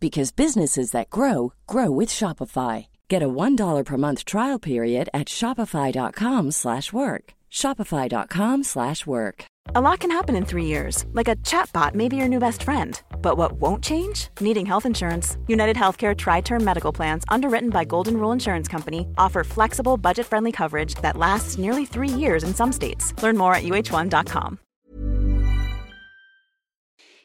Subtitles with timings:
[0.00, 2.86] because businesses that grow grow with Shopify.
[3.08, 7.24] Get a $1 per month trial period at shopify.com/work.
[7.50, 9.44] shopify.com/work.
[9.74, 12.62] A lot can happen in three years, like a chatbot may be your new best
[12.64, 13.00] friend.
[13.22, 14.28] But what won't change?
[14.40, 15.36] Needing health insurance.
[15.46, 20.26] United Healthcare Tri Term Medical Plans, underwritten by Golden Rule Insurance Company, offer flexible, budget
[20.26, 23.14] friendly coverage that lasts nearly three years in some states.
[23.22, 24.58] Learn more at uh1.com.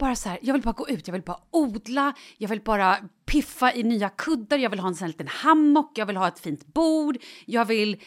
[0.00, 2.96] Bara så här, jag vill bara gå ut, jag vill bara odla, jag vill bara
[3.26, 6.28] piffa i nya kuddar, jag vill ha en sån här liten hammock, jag vill ha
[6.28, 8.00] ett fint bord, jag vill...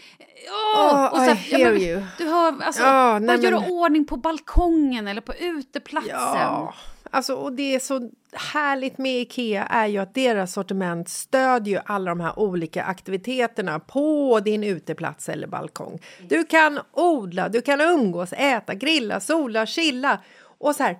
[0.76, 1.14] Åh!
[1.14, 2.02] Oh, I hear men you.
[2.18, 6.12] Du hör, alltså, Ja, bara nej, göra men- ordning på balkongen eller på uteplatsen.
[6.12, 6.74] Ja,
[7.12, 12.12] alltså och det är så härligt med Ikea är ju att deras sortiment stödjer alla
[12.12, 16.00] de här olika aktiviteterna på din uteplats eller balkong.
[16.30, 20.20] Du kan odla, du kan umgås, äta, grilla, sola, chilla
[20.58, 21.00] och så här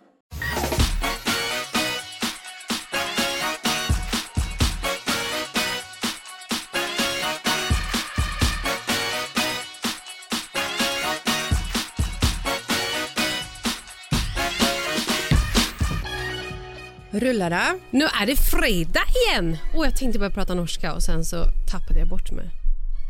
[17.11, 17.79] Rullar det?
[17.91, 19.57] Nu är det fredag igen!
[19.75, 22.49] Och jag tänkte börja prata norska och sen så tappade jag bort mig.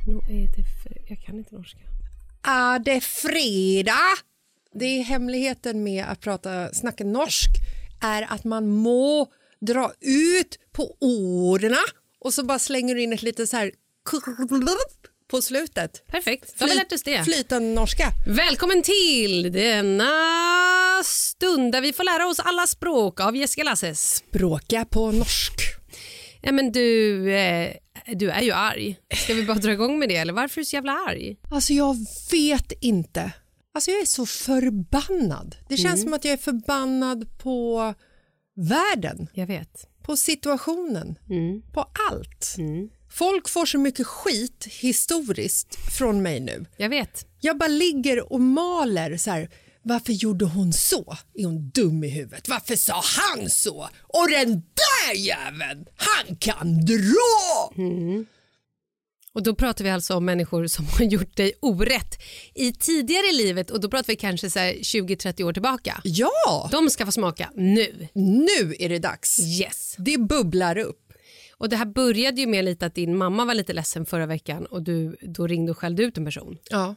[0.08, 1.80] Nu är det fre- Jag kan inte norska.
[2.44, 4.18] Är det fredag?
[4.74, 7.50] Det är hemligheten med att prata, snacka norsk
[8.02, 9.28] är att man må
[9.60, 11.76] dra ut på orden
[12.20, 13.72] och så bara slänger du in ett litet så här
[15.32, 16.08] på slutet.
[16.08, 17.24] Perfekt, då har vi lärt oss det.
[17.24, 18.08] Flytande norska.
[18.28, 20.04] Välkommen till denna
[21.04, 24.24] stund där vi får lära oss alla språk av Jessica Lasses.
[24.32, 25.54] Bråka på norsk.
[26.42, 27.74] Ja, men du, eh,
[28.16, 28.96] du är ju arg.
[29.16, 31.36] Ska vi bara dra igång med det eller varför är du så jävla arg?
[31.52, 31.96] Alltså jag
[32.32, 33.32] vet inte.
[33.74, 35.56] Alltså jag är så förbannad.
[35.70, 37.94] Det känns som att jag är förbannad på
[38.56, 39.88] världen, Jag vet.
[40.04, 41.62] på situationen, Mm.
[41.74, 42.56] på allt.
[43.10, 46.66] Folk får så mycket skit historiskt från mig nu.
[46.78, 47.26] Jag vet.
[47.40, 49.50] Jag bara ligger och maler så här.
[49.84, 51.18] Varför gjorde hon så?
[51.34, 52.50] Är hon dum i huvudet?
[52.50, 53.90] Varför sa han så?
[54.02, 57.72] Och den där jäveln, han kan dra!
[59.34, 62.22] Och då pratar vi alltså om människor som har gjort dig orätt
[62.56, 66.02] i tidigare i livet och då pratar vi kanske så här 20-30 år tillbaka.
[66.04, 68.08] Ja, De ska få smaka nu.
[68.14, 69.40] nu är det dags.
[69.40, 69.96] Yes.
[69.98, 70.98] Det bubblar upp.
[71.58, 74.66] Och det här började ju med lite att din mamma var lite ledsen förra veckan
[74.66, 76.58] och du då ringde och skällde ut en person.
[76.70, 76.96] Ja.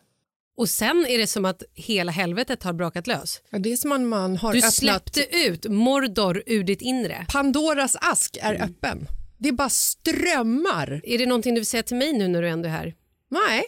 [0.57, 3.41] Och sen är det som att hela helvetet har brakat lös.
[3.51, 4.75] Ja, det är som om man har Du öppnat...
[4.75, 7.27] släppte ut Mordor ur ditt inre.
[7.29, 8.69] Pandoras ask är Mm.
[8.71, 9.07] öppen.
[9.39, 11.01] Det bara strömmar.
[11.05, 12.95] Är det någonting du vill säga till mig nu när du ändå är här?
[13.31, 13.63] Nej.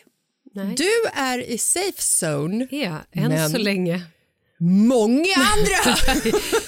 [0.54, 0.74] Nej.
[0.76, 2.68] Du är i safe zone.
[2.70, 4.02] Ja, än Men- så länge.
[4.60, 5.96] Många andra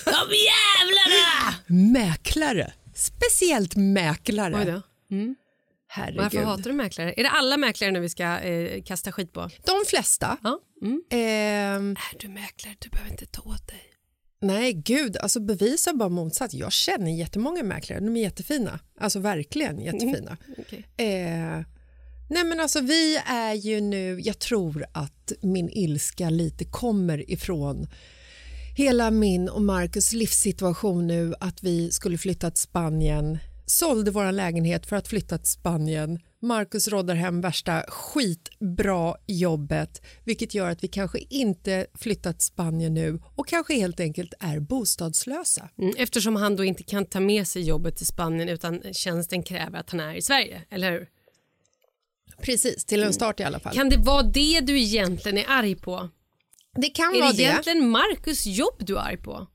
[0.04, 1.54] De jävlarna!
[1.66, 4.64] mäklare, speciellt mäklare.
[4.64, 4.82] då.
[5.90, 6.22] Herregud.
[6.22, 7.12] Varför hatar du mäklare?
[7.16, 9.50] Är det alla mäklare nu vi ska eh, kasta skit på?
[9.64, 10.36] De flesta.
[10.42, 10.60] Ja.
[10.82, 11.02] Mm.
[11.10, 12.74] Ehm, Är du mäklare?
[12.78, 13.82] Du behöver inte ta åt dig.
[14.40, 16.54] nej, gud, alltså bevisa bara motsats.
[16.54, 18.80] Jag känner jättemånga mäklare, de är jättefina.
[19.00, 20.36] Alltså verkligen jättefina.
[20.58, 20.78] Okej.
[20.96, 21.64] Eh,
[22.30, 27.88] nej men alltså vi är ju nu, jag tror att min ilska lite kommer ifrån
[28.76, 33.38] hela min och Marcus livssituation nu att vi skulle flytta till Spanien
[33.70, 36.18] sålde vår lägenhet för att flytta till Spanien.
[36.42, 42.94] Marcus råddar hem värsta skitbra jobbet vilket gör att vi kanske inte flyttat till Spanien
[42.94, 45.68] nu och kanske helt enkelt är bostadslösa.
[45.78, 49.78] Mm, eftersom han då inte kan ta med sig jobbet till Spanien utan tjänsten kräver
[49.78, 51.08] att han är i Sverige, eller hur?
[52.42, 53.74] Precis, till en start i alla fall.
[53.74, 56.08] Kan det vara det du egentligen är arg på?
[56.76, 57.42] det kan Är vara det det.
[57.42, 59.46] egentligen Marcus jobb du är arg på?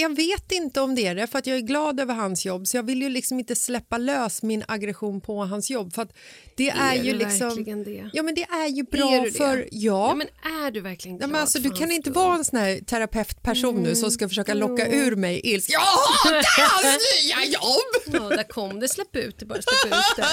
[0.00, 2.66] Jag vet inte om det är det, för att jag är glad över hans jobb
[2.66, 5.94] så jag vill ju liksom inte släppa lös min aggression på hans jobb.
[5.94, 6.12] För att
[6.56, 7.64] det är, Är ju du liksom...
[7.64, 8.10] det?
[8.12, 9.30] Ja, men det är ju bra Är det?
[9.30, 9.68] för...
[9.72, 10.08] Ja.
[10.08, 10.26] Ja, men
[10.66, 13.82] är du verkligen Ja, glad men alltså, du kan inte vara en sån här terapeutperson
[13.82, 15.72] nu som ska försöka locka ur mig ilska.
[15.72, 16.42] Jag hatar
[16.82, 18.30] hans nya jobb!
[18.30, 18.88] Ja, där kom det.
[18.88, 19.58] Släpp ut det bara.
[19.62, 20.26] Släpp ut det.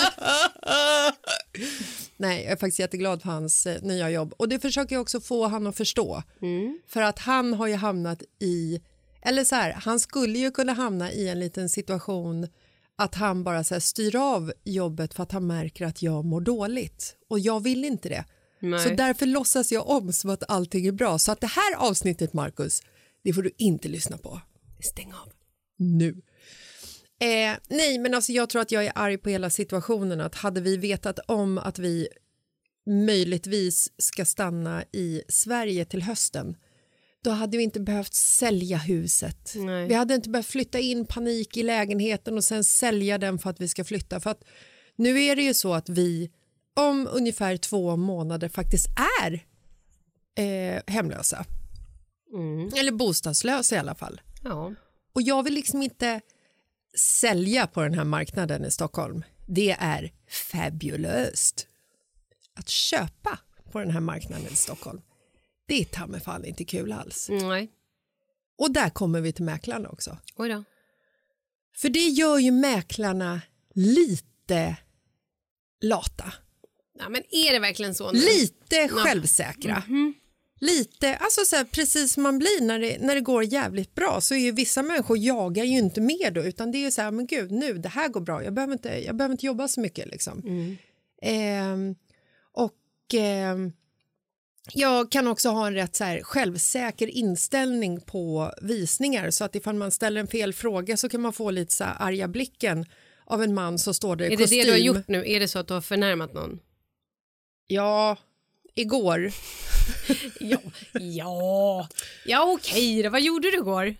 [2.18, 4.33] Nej, jag är faktiskt jätteglad för hans eh, nya jobb.
[4.38, 6.24] Och det försöker jag också få han att förstå.
[6.88, 8.80] För att han har ju hamnat i,
[9.25, 12.47] eller så här, han skulle ju kunna hamna i en liten situation
[12.95, 16.41] att han bara så här, styr av jobbet för att han märker att jag mår
[16.41, 17.15] dåligt.
[17.29, 18.25] Och jag vill inte det.
[18.59, 18.79] Nej.
[18.79, 21.19] Så därför låtsas jag om som att allting är bra.
[21.19, 22.81] Så att det här avsnittet, Marcus,
[23.23, 24.41] det får du inte lyssna på
[24.79, 25.31] Stäng av.
[25.77, 26.21] nu.
[27.19, 30.21] Eh, nej, men alltså jag tror att jag är arg på hela situationen.
[30.21, 32.07] Att hade vi vetat om att vi
[32.85, 36.55] möjligtvis ska stanna i Sverige till hösten
[37.23, 39.53] då hade vi inte behövt sälja huset.
[39.55, 39.87] Nej.
[39.87, 43.61] Vi hade inte behövt flytta in panik i lägenheten och sen sälja den för att
[43.61, 44.19] vi ska flytta.
[44.19, 44.43] För att
[44.95, 46.31] nu är det ju så att vi
[46.73, 48.87] om ungefär två månader faktiskt
[49.21, 49.45] är
[50.35, 51.45] eh, hemlösa.
[52.75, 54.21] Eller bostadslösa i alla fall.
[54.43, 54.73] Ja.
[55.13, 56.21] Och jag vill liksom inte
[56.97, 59.23] sälja på den här marknaden i Stockholm.
[59.47, 61.67] Det är fabulöst.
[62.55, 63.39] Att köpa
[63.71, 65.01] på den här marknaden i Stockholm,
[65.65, 67.30] det är ta mig fan inte kul alls.
[67.30, 67.71] Nej.
[68.57, 70.18] Och där kommer vi till mäklarna också.
[70.36, 70.63] Oj då.
[71.75, 73.42] För det gör ju mäklarna
[73.74, 74.75] lite
[75.81, 76.33] lata.
[77.00, 78.19] Ja, men är det verkligen så nu?
[78.19, 79.83] Lite självsäkra.
[79.88, 80.13] Mhm.
[80.60, 84.21] Lite, alltså så här, precis som man blir när det, när det går jävligt bra
[84.21, 87.01] så är ju vissa människor jagar ju inte mer då utan det är ju så
[87.01, 89.68] här, men gud nu det här går bra, jag behöver inte, jag behöver inte jobba
[89.68, 90.39] så mycket liksom.
[90.39, 90.77] Mm.
[91.21, 91.95] Ehm,
[92.51, 93.71] och ehm,
[94.71, 99.75] jag kan också ha en rätt så här, självsäker inställning på visningar så att ifall
[99.75, 102.86] man ställer en fel fråga så kan man få lite så här arga blicken
[103.25, 104.57] av en man som står där i Är det kostym.
[104.60, 105.24] det du har gjort nu?
[105.27, 106.60] Är det så att du har förnärmat någon?
[107.68, 108.18] Ja,
[108.75, 109.31] igår.
[110.39, 110.57] Ja,
[110.94, 111.88] ja,
[112.25, 113.09] ja okej då.
[113.09, 113.95] Vad gjorde du igår?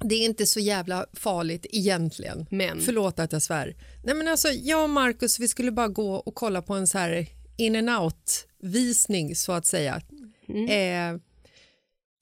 [0.00, 2.46] Det är inte så jävla farligt egentligen.
[2.50, 2.80] Men?
[2.80, 3.76] Förlåt att jag svär.
[4.04, 6.98] Nej, men alltså, jag och Marcus vi skulle bara gå och kolla på en så
[6.98, 7.26] här
[7.56, 10.02] in and out-visning så att säga.
[10.48, 11.20] Eh,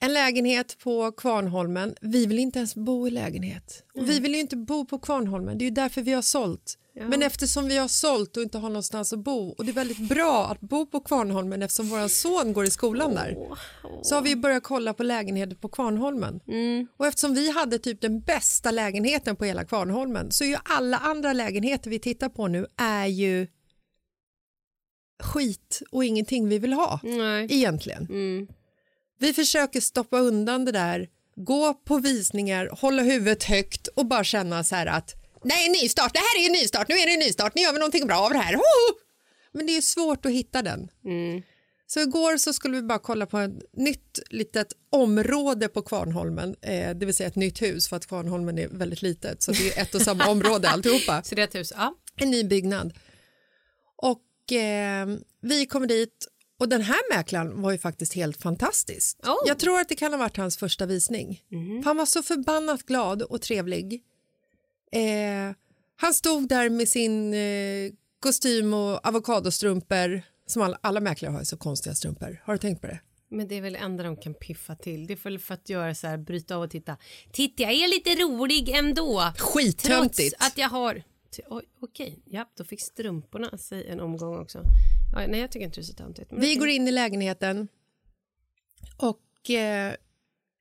[0.00, 1.94] en lägenhet på Kvarnholmen.
[2.00, 3.84] Vi vill inte ens bo i lägenhet.
[3.94, 5.58] Och vi vill ju inte bo på Kvarnholmen.
[5.58, 6.78] Det är ju därför vi har sålt.
[7.08, 10.08] Men eftersom vi har sålt och inte har någonstans att bo och det är väldigt
[10.08, 13.36] bra att bo på Kvarnholmen eftersom vår son går i skolan där
[14.02, 16.40] så har vi börjat kolla på lägenheter på Kvarnholmen.
[16.96, 20.98] Och eftersom vi hade typ den bästa lägenheten på hela Kvarnholmen så är ju alla
[20.98, 23.46] andra lägenheter vi tittar på nu är ju
[25.22, 27.46] skit och ingenting vi vill ha Nej.
[27.50, 28.06] egentligen.
[28.10, 28.46] Mm.
[29.18, 34.64] Vi försöker stoppa undan det där, gå på visningar, hålla huvudet högt och bara känna
[34.64, 37.54] så här att nej, nystart, det här är en nystart, nu är det en nystart,
[37.54, 38.52] nu gör vi någonting bra av det här.
[38.54, 38.98] Hoho!
[39.52, 40.88] Men det är svårt att hitta den.
[41.86, 46.96] Så igår så skulle vi bara kolla på ett nytt litet område på Kvarnholmen, eh,
[46.96, 49.82] det vill säga ett nytt hus för att Kvarnholmen är väldigt litet så det är
[49.82, 51.72] ett och samma område alltihopa Så det är ett hus?
[51.76, 51.94] Ja.
[52.16, 52.92] en ny byggnad.
[53.96, 54.20] Och
[54.52, 55.06] eh,
[55.40, 59.18] vi kommer dit och den här mäklaren var ju faktiskt helt fantastisk.
[59.22, 59.36] Oh.
[59.46, 61.42] Jag tror att det kan ha varit hans första visning.
[61.50, 64.02] För Han var så förbannat glad och trevlig.
[64.92, 65.56] Eh,
[65.96, 71.56] han stod där med sin eh, kostym och avokadostrumpor som alla, alla mäklare har så
[71.56, 72.42] konstiga strumpor.
[72.44, 73.00] Har du tänkt på det?
[73.30, 75.06] Men det är väl det enda de kan piffa till.
[75.06, 76.96] Det är väl för att göra så här, bryta av och titta.
[77.32, 79.32] Titta, jag är lite rolig ändå.
[79.38, 80.36] Skittöntigt.
[80.38, 81.02] Trots att jag har...
[81.36, 84.62] Ty- Oj, Okej, ja, då fick strumporna sig en omgång också.
[85.12, 86.30] Ja, nej, jag tycker inte det är så töntigt.
[86.30, 87.68] men Vi går in i lägenheten
[88.96, 89.94] och eh,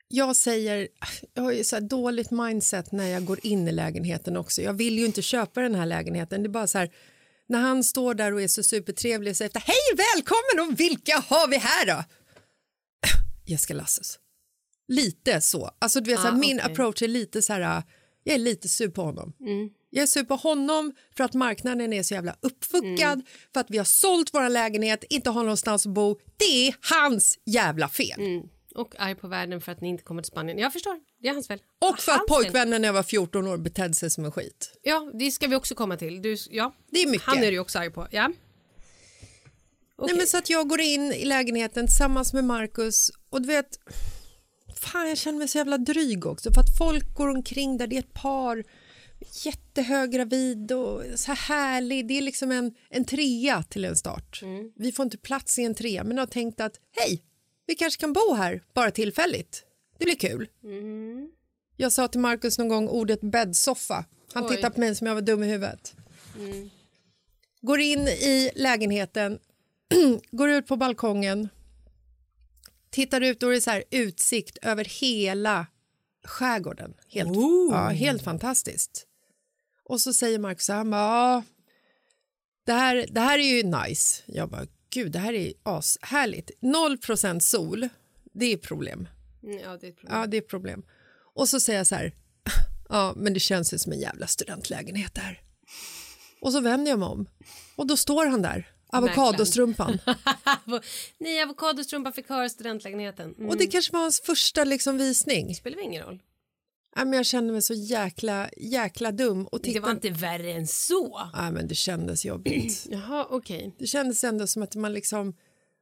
[0.07, 0.87] jag säger,
[1.33, 4.61] jag har ju så dåligt mindset när jag går in i lägenheten också.
[4.61, 6.43] Jag vill ju inte köpa den här lägenheten.
[6.43, 6.91] Det är bara så här,
[7.47, 11.17] när han står där och är så supertrevlig och säger efter, hej välkommen och vilka
[11.17, 12.03] har vi här då?
[13.45, 14.19] Jessica Lasses.
[14.87, 15.71] Lite så.
[15.79, 17.83] Alltså du vet, så här, Ah, min approach är lite så här,
[18.27, 19.33] jag är lite sur på honom.
[19.89, 23.21] Jag är sur på honom för att marknaden är så jävla uppfuckad,
[23.53, 26.19] för att vi har sålt vår lägenhet, inte har någonstans att bo.
[26.37, 28.41] Det är hans jävla fel.
[28.75, 30.57] Och arg på världen för att ni inte kommer till Spanien.
[30.57, 31.59] Jag förstår, det är hans fel.
[31.79, 32.43] Och för att Hans fel.
[32.43, 34.79] pojkvännen när jag var 14 år betedde sig som en skit.
[34.81, 36.21] Ja, det ska vi också komma till.
[36.21, 36.75] Du, ja.
[36.91, 37.27] Det är mycket.
[37.27, 38.07] Han är du ju också arg på.
[38.11, 38.31] Ja.
[39.97, 40.07] Okej.
[40.07, 43.79] Nej, men så att jag går in i lägenheten tillsammans med Marcus och du vet,
[44.79, 47.95] fan jag känner mig så jävla dryg också för att folk går omkring där det
[47.95, 48.63] är ett par
[49.45, 52.07] jättehöggravid och så här härlig.
[52.07, 54.41] Det är liksom en, en trea till en start.
[54.75, 57.23] Vi får inte plats i en trea men har tänkt att hej,
[57.67, 59.63] vi kanske kan bo här bara tillfälligt.
[59.97, 60.47] Det blir kul.
[61.77, 64.05] Jag sa till Marcus någon gång ordet bäddsoffa.
[64.33, 64.55] Han Oj.
[64.55, 65.95] tittade på mig som jag var dum i huvudet.
[67.61, 69.39] Går in i lägenheten,
[70.31, 71.49] går ut på balkongen,
[72.95, 75.67] tittar ut det är så här utsikt över hela
[76.23, 76.93] skärgården.
[77.09, 77.29] Helt,
[77.71, 79.07] ja, helt fantastiskt.
[79.83, 81.43] Och så säger Marcus han bara, ja,
[82.65, 84.23] det här, det här är ju nice.
[84.25, 86.51] Jag bara, gud, det här är ashärligt.
[86.61, 87.89] Noll procent sol,
[88.33, 89.07] det är problem.
[89.43, 90.19] Mm, Ja, det är problem.
[90.19, 90.83] Ja, det är problem.
[91.35, 92.11] Och så säger jag så här,
[92.89, 95.41] ja, men det känns ju som en jävla studentlägenhet där.
[96.41, 97.27] Och så vänder jag mig om
[97.75, 99.99] och då står han där, avokadostrumpan.
[101.17, 103.33] Ni avokadostrumpa fick höra studentlägenheten.
[103.37, 103.49] Mm.
[103.49, 105.55] Och det kanske var hans första liksom, visning.
[105.55, 106.21] spelar väl ingen roll.
[106.95, 109.47] Ja, men jag kände mig så jäkla, jäkla dum.
[109.47, 109.79] Och Det titta...
[109.81, 111.29] var inte värre än så.
[111.33, 112.85] ja, men det kändes jobbigt.
[112.91, 113.75] Jaha, okej.
[113.79, 115.33] Det kändes ändå som att man liksom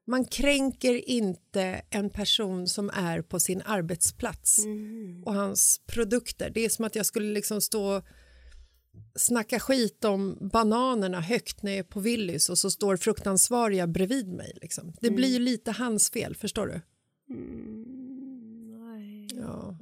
[0.07, 4.59] man kränker inte en person som är på sin arbetsplats
[5.25, 6.49] och hans produkter.
[6.49, 8.01] Det är som att jag skulle liksom stå
[9.15, 14.27] snacka skit om bananerna högt när jag är på Willys och så står fruktansvariga bredvid
[14.27, 14.57] mig.
[14.61, 14.93] Liksom.
[15.01, 16.81] Det blir ju lite hans fel, förstår du?
[19.35, 19.77] Ja.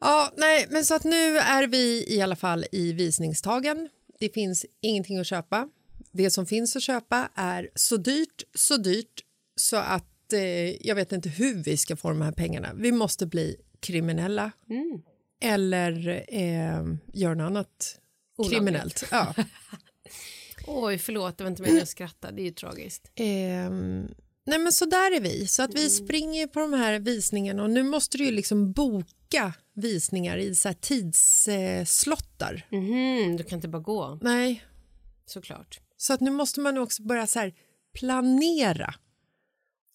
[0.00, 3.88] Ja, nej, men så att nu är vi i alla fall i visningstagen.
[4.20, 5.68] Det finns ingenting att köpa.
[6.12, 9.24] Det som finns att köpa är så dyrt, så dyrt
[9.56, 12.68] så att eh, jag vet inte hur vi ska få de här pengarna.
[12.74, 14.52] Vi måste bli kriminella
[15.40, 18.00] eller eh, göra något annat
[18.36, 18.58] Olagligt.
[18.58, 19.04] kriminellt.
[19.10, 19.34] Ja.
[20.66, 22.30] Oj, förlåt, det var inte meningen att skratta.
[22.32, 23.10] Det är ju tragiskt.
[23.14, 24.08] Ehm,
[24.46, 25.46] nej men så där är vi.
[25.46, 29.52] Så att vi springer på de här visningarna och nu måste du ju liksom boka
[29.74, 32.66] visningar i så här tidsslottar.
[32.70, 34.64] Mhm, du kan inte bara gå, Nej,
[35.26, 35.80] såklart.
[35.96, 37.54] så att nu måste man också börja så här
[37.94, 38.94] planera.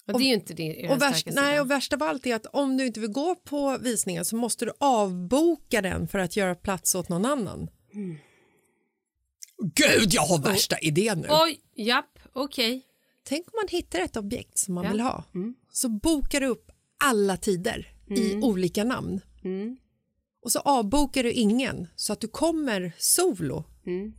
[0.07, 2.45] Och det är ju inte din Och värst, nej, och värst av allt är att
[2.45, 6.55] om du inte vill gå på visningen så måste du avboka den för att göra
[6.55, 7.69] plats åt någon annan.
[9.75, 11.27] Gud, jag har värsta idén nu.
[11.31, 12.81] Oj, japp, okej.
[13.23, 14.91] Tänk om man hittar ett objekt som man Ja.
[14.91, 15.23] vill ha.
[15.71, 16.71] Så bokar du upp
[17.03, 19.21] alla tider i olika namn.
[20.43, 23.63] Och så avbokar du ingen så att du kommer solo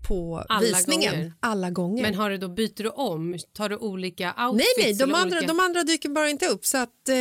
[0.09, 1.33] på Alla visningen gånger.
[1.41, 2.03] alla gånger.
[2.03, 3.39] Men har du då, byter du om?
[3.53, 4.75] Tar du olika outfits?
[4.79, 5.53] nej, nej, de andra, olika...
[5.53, 6.65] de andra dyker bara inte upp.
[6.65, 7.15] Så att eh,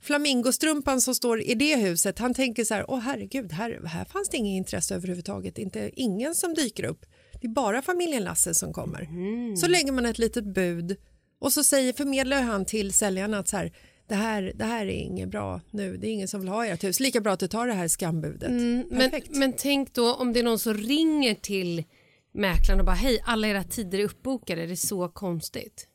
[0.00, 4.28] flamingostrumpan som står i det huset, han tänker så här, åh herregud, här, här fanns
[4.28, 5.58] det inget intresse överhuvudtaget.
[5.58, 7.06] Inte, ingen som dyker upp.
[7.40, 9.08] Det är bara familjen Lasse som kommer.
[9.56, 10.96] Så lägger man ett litet bud
[11.40, 13.72] och så säger, förmedlar han till säljarna att så här,
[14.08, 16.84] det här, det här är inget bra nu, det är ingen som vill ha ert
[16.84, 17.00] hus.
[17.00, 18.50] Lika bra att du tar det här skambudet.
[18.50, 19.28] Men, Perfekt.
[19.36, 21.84] men tänk då om det är någon som ringer till
[22.32, 25.88] mäklaren och bara hej, alla era tider är uppbokade, det är så konstigt.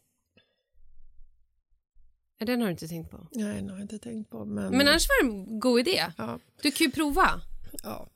[2.38, 3.28] Ja, Den har du inte tänkt på.
[3.32, 4.46] Nej, det har jag inte tänkt på.
[4.46, 6.04] Men, Men annars var det en god idé.
[6.18, 7.42] ja, Du kan ju prova.
[7.84, 8.10] ja.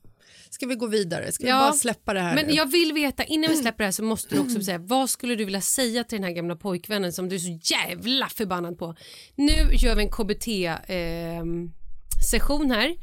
[0.50, 1.32] Ska vi gå vidare?
[1.32, 2.52] Ska vi Ja, bara släppa det här Men nu?
[2.52, 5.34] jag vill veta, innan vi släpper det här så måste du också säga vad skulle
[5.34, 8.94] du vilja säga till den här gamla pojkvännen som du är så jävla förbannad på.
[9.34, 12.96] Nu gör vi en KBT-session här.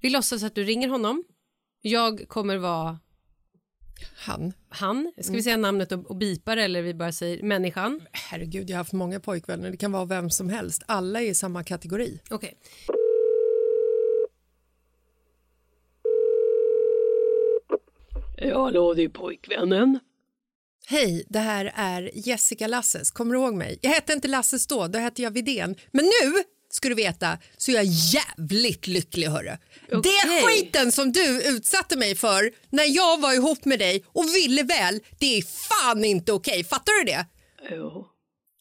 [0.00, 1.24] Vi låtsas att du ringer honom.
[1.82, 2.98] Jag kommer vara
[4.16, 4.52] Han.
[4.68, 5.12] han.
[5.20, 8.00] Ska vi säga namnet och, och bipa det eller vi bara säger människan?
[8.12, 9.70] Herregud, jag har haft många pojkvänner.
[9.70, 10.82] Det kan vara vem som helst.
[10.86, 12.20] Alla är i samma kategori.
[12.30, 12.54] Okej.
[18.42, 19.98] Ja, hallå, det är pojkvännen.
[20.86, 23.10] Hej, det här är Jessica Lasses.
[23.10, 23.78] Kommer du ihåg mig?
[23.82, 25.76] Jag hette inte Lasses då, då hette jag Vidén.
[25.90, 29.26] Men nu, ska du veta, så är jag jävligt lycklig.
[29.26, 29.56] Hörru.
[29.88, 34.62] Det skiten som du utsatte mig för när jag var ihop med dig och ville
[34.62, 36.64] väl, det är fan inte okej.
[36.64, 37.26] Fattar du det?
[37.70, 38.09] Jo.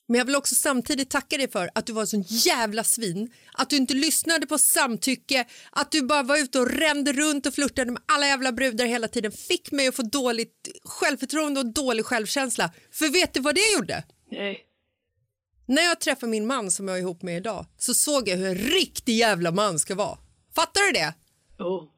[0.09, 3.33] Men jag vill också samtidigt tacka dig för att du var en sån jävla svin.
[3.53, 7.53] Att du inte lyssnade på samtycke, att du bara var ute och rände runt och
[7.53, 9.31] flörtade med alla jävla brudar hela tiden.
[9.31, 12.71] Fick mig att få dåligt självförtroende och dålig självkänsla.
[12.91, 14.03] För vet du vad det gjorde?
[14.31, 14.59] Nej.
[15.65, 18.47] När jag träffade min man som jag är ihop med idag så såg jag hur
[18.47, 20.17] en riktig jävla man ska vara.
[20.55, 21.13] Fattar du det?
[21.59, 21.89] Jo.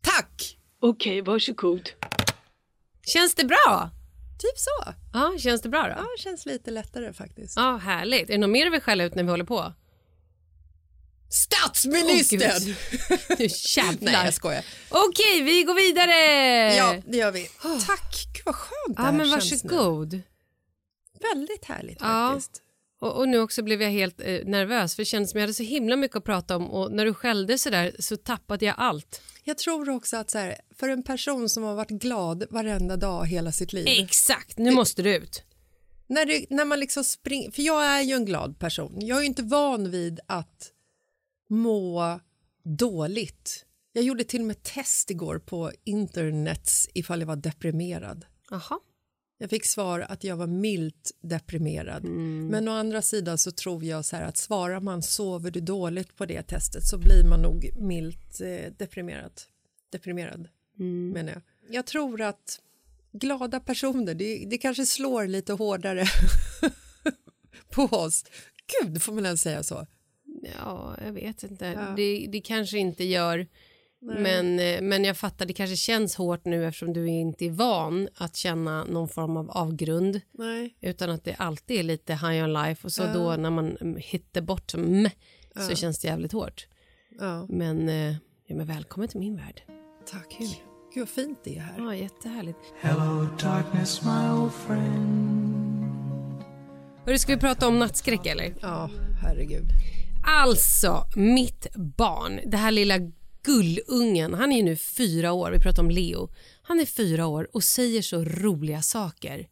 [0.00, 0.58] Tack!
[0.80, 1.90] Okej, varsågod.
[3.06, 3.90] Känns det bra?
[4.40, 4.94] Typ så.
[5.12, 5.88] Ja, känns det bra då?
[5.96, 7.56] Ja, känns lite lättare faktiskt.
[7.56, 8.28] Ja, härligt.
[8.30, 9.72] Är det något mer du vill skälla ut när vi håller på?
[11.30, 12.74] Statsministern!
[13.10, 14.12] Åh, Nu jävlar.
[14.12, 14.64] Nej, jag skojar.
[14.88, 16.14] Okej, vi går vidare!
[16.76, 17.48] Ja, det gör vi.
[17.86, 18.26] Tack!
[18.34, 19.68] Gud vad skönt det ja här men känns nu.
[19.70, 20.20] varsågod.
[21.32, 22.30] Väldigt härligt Ja.
[22.32, 22.62] faktiskt.
[23.00, 25.54] Och, och nu också blev jag helt eh, nervös för det kändes som jag hade
[25.54, 28.74] så himla mycket att prata om och när du skällde så där så tappade jag
[28.78, 29.22] allt.
[29.44, 33.26] Jag tror också att så här, för en person som har varit glad varenda dag
[33.26, 33.86] hela sitt liv.
[33.88, 35.42] Exakt, nu måste du ut.
[36.06, 38.96] När, det, när man liksom springer, för jag är ju en glad person.
[39.00, 40.72] Jag är ju inte van vid att
[41.48, 42.20] må
[42.64, 43.64] dåligt.
[43.92, 48.24] Jag gjorde till och med test igår på internet ifall jag var deprimerad.
[48.50, 48.78] Jaha.
[49.42, 52.04] Jag fick svar att jag var milt deprimerad.
[52.50, 56.16] Men å andra sidan så tror jag så här att svarar man sover du dåligt
[56.16, 59.32] på det testet så blir man nog milt eh, deprimerad.
[59.90, 60.48] Deprimerad
[61.12, 61.42] menar jag.
[61.74, 62.60] Jag tror att
[63.12, 66.04] glada personer, det, det kanske slår lite hårdare
[67.70, 68.24] på oss.
[68.82, 69.86] Gud, får man ens säga så?
[70.56, 71.66] Ja, jag vet inte.
[71.66, 71.94] Ja.
[71.96, 73.46] Det, det kanske inte gör.
[74.02, 78.08] Men, eh, men jag fattar, det kanske känns hårt nu eftersom du inte är van
[78.14, 80.20] att känna någon form av avgrund.
[80.32, 80.76] Nej.
[80.80, 83.96] Utan att det alltid är lite high on life och så då när man mm,
[84.00, 85.10] hittar bort mm,
[85.68, 86.66] så känns det jävligt hårt.
[87.18, 88.14] Ja, Men, eh,
[88.46, 89.62] ja, men välkommen till min värld.
[90.10, 90.36] tack.
[90.94, 91.74] Gud vad fint det är här.
[91.78, 92.58] Ja, jättehärligt.
[92.80, 96.44] Hello, darkness, my old friend.
[97.06, 98.54] Hörru, ska vi prata om nattskräck eller?
[98.60, 98.90] Ja,
[99.22, 99.64] herregud.
[100.26, 102.98] Alltså, mitt barn, det här lilla
[103.42, 106.28] gullungen, han är nu fyra år, vi pratar om Leo.
[106.62, 109.48] Han är fyra år och säger så roliga saker.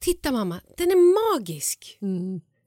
[0.00, 1.98] Titta mamma, den är magisk.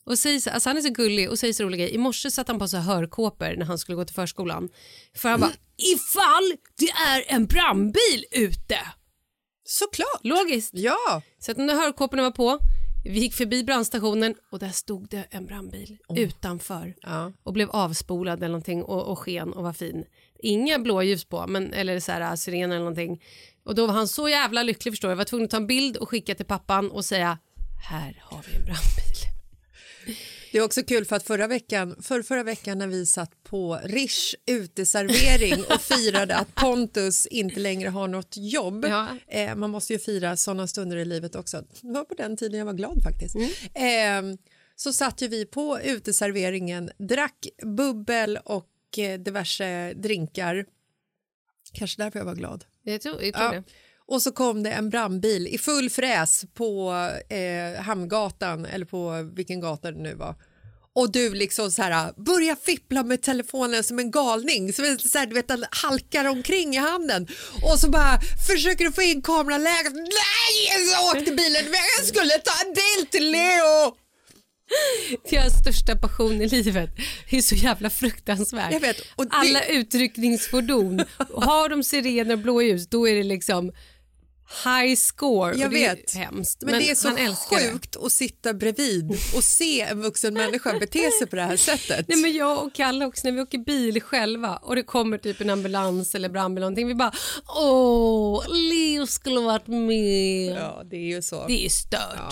[0.06, 1.89] Och säger så, alltså han är så gullig och säger så roliga.
[1.89, 4.69] I morse satt han på så hörkåpor när han skulle gå till förskolan.
[5.15, 8.77] För han bara, ifall det är en brandbil ute.
[9.63, 10.19] Såklart!
[10.23, 10.71] Logiskt.
[10.73, 11.21] Ja!
[11.39, 12.60] Så att när hörkåporna var på,
[13.06, 17.32] vi gick förbi brandstationen och där stod det en brandbil utanför Ja.
[17.43, 20.06] och blev avspolad eller någonting och, och sken och var fin.
[20.39, 23.21] Inga blåljus på, men, eller så här, sirener eller någonting.
[23.65, 25.13] Och då var han så jävla lycklig förstår jag.
[25.13, 27.38] Jag var tvungen att ta en bild och skicka till pappan och säga
[27.89, 29.08] här har vi en brandbil.
[30.52, 33.80] Det är också kul för att förra veckan, för förra veckan när vi satt på
[33.84, 38.86] Rish uteservering och firade att Pontus inte längre har något jobb.
[38.86, 39.08] Ja.
[39.28, 41.63] Eh, man måste ju fira sådana stunder i livet också.
[41.82, 43.36] Det var på den tiden jag var glad faktiskt.
[43.73, 44.21] Eh,
[44.76, 50.65] så satt ju vi på uteserveringen, drack bubbel och eh, diverse drinkar.
[51.73, 52.65] Kanske därför jag var glad.
[52.84, 53.52] Jag tror, jag tror Ja.
[53.52, 53.63] det.
[54.10, 56.91] Och så kom det en brandbil i full fräs på
[57.30, 60.36] eh, Hamngatan eller på vilken gata det nu var.
[60.93, 65.26] Och du liksom så här börjar fippla med telefonen som en galning så, så här,
[65.26, 67.28] du vet, halkar omkring i handen
[67.71, 69.93] och så bara försöker du få in kameraläget.
[69.93, 71.63] Nej, så åkte bilen.
[71.63, 73.95] Men jag skulle ta en bild till Leo.
[75.30, 76.89] Deras största passion i livet
[77.30, 78.73] är så jävla fruktansvärt.
[78.73, 81.01] Jag vet, och det- Alla utryckningsfordon,
[81.34, 83.71] har de sirener och blåljus då är det liksom
[84.65, 85.58] high score.
[85.58, 86.15] Jag det vet.
[86.15, 86.63] Är hemskt.
[86.65, 87.71] Men, det är så älskar det.
[87.71, 92.06] sjukt att sitta bredvid och se en vuxen människa bete sig på det här sättet.
[92.08, 95.41] Nej, men jag och Kalle också när vi åker bil själva och det kommer typ
[95.41, 96.88] en ambulans eller brandbil eller någonting.
[96.88, 97.12] Vi bara
[97.60, 100.56] åh, Leo skulle varit med.
[100.58, 101.47] Ja, det är ju så.
[101.47, 102.01] Det är stört.
[102.17, 102.32] Ja.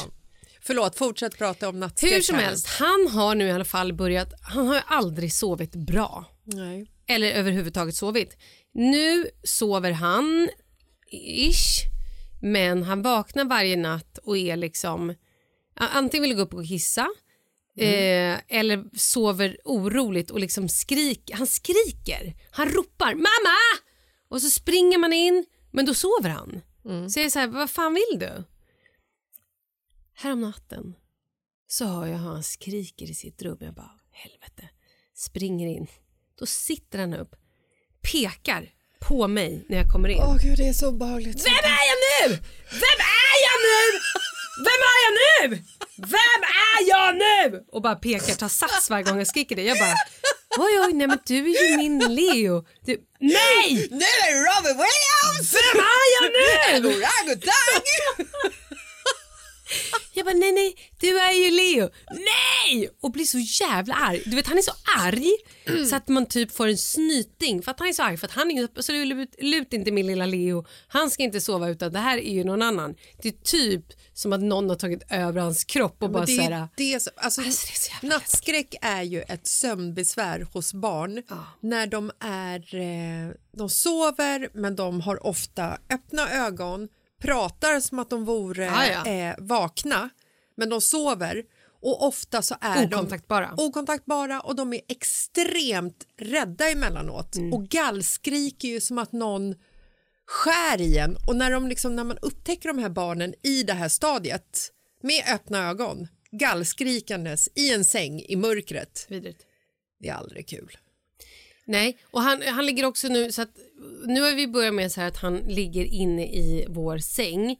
[0.65, 2.11] Förlåt, fortsätt prata om nattskräck.
[2.13, 5.75] Hur som helst, han har nu i alla fall börjat, han har ju aldrig sovit
[5.75, 6.25] bra.
[6.43, 6.91] Nej.
[7.07, 8.37] Eller överhuvudtaget sovit.
[8.73, 10.49] Nu sover han,
[11.11, 11.83] ish,
[12.41, 15.15] men han vaknar varje natt och är liksom,
[15.75, 17.07] antingen vill gå upp och kissa
[17.77, 23.81] eh, eller sover oroligt och liksom skriker, han skriker, han ropar mamma!
[24.29, 26.61] Och så springer man in, men då sover han.
[27.09, 28.43] Så jag är så här, vad fan vill du?
[30.17, 30.95] Härom natten
[31.67, 33.57] så hör jag hur han skriker i sitt rum.
[33.59, 34.69] Jag bara, helvete.
[35.15, 35.87] Springer in.
[36.39, 37.35] Då sitter han upp,
[38.11, 40.19] pekar på mig när jag kommer in.
[40.21, 41.45] Åh gud, det är så obehagligt.
[41.45, 42.35] Vem är jag nu?
[42.71, 43.99] Vem är jag nu?
[44.67, 45.63] Vem är jag nu?
[45.97, 47.65] Vem är jag nu?
[47.71, 49.63] Och bara pekar, tar sats varje gång jag skriker det.
[49.63, 49.95] Jag bara
[50.57, 52.65] oj oj nej men du är ju min Leo.
[52.85, 53.87] Du, nej!
[53.91, 55.53] Nu är det Robin Williams!
[55.53, 56.87] Vem är jag nu?
[56.89, 57.81] Orangutang!
[60.15, 61.89] Jag bara nej nej du är ju Leo.
[62.11, 62.89] Nej!
[63.01, 64.21] Och blir så jävla arg.
[64.25, 65.31] Du vet han är så arg
[65.89, 68.33] så att man typ får en snyting för att han är så arg för att
[68.33, 70.65] han är så lut, lut inte min lilla Leo.
[70.87, 72.95] Han ska inte sova utan det här är ju någon annan.
[73.21, 76.43] Det är typ som att någon har tagit över hans kropp och bara Men det,
[76.43, 76.51] såhär.
[76.51, 81.23] är det, som- alltså, Alltså, det är så nattskräck är ju ett sömnbesvär hos barn
[81.61, 86.87] när de är eh, de sover men de har ofta öppna ögon
[87.25, 89.05] pratar som att de vore ja.
[89.05, 90.09] Eh, vakna
[90.57, 91.43] men de sover
[91.81, 93.53] och ofta så är Okontaktbara.
[93.57, 97.53] de okontaktbara och de är extremt rädda emellanåt Mm.
[97.53, 99.55] och gallskriker ju som att någon
[100.27, 103.73] skär i en och när, de liksom, när man upptäcker de här barnen i det
[103.73, 104.71] här stadiet
[105.03, 109.41] med öppna ögon gallskrikandes i en säng i mörkret Vidrigt.
[109.99, 110.77] det är aldrig kul.
[111.67, 113.57] Nej, och han, han ligger också nu så att
[114.05, 117.57] nu har vi börjat med så här att han ligger inne i vår säng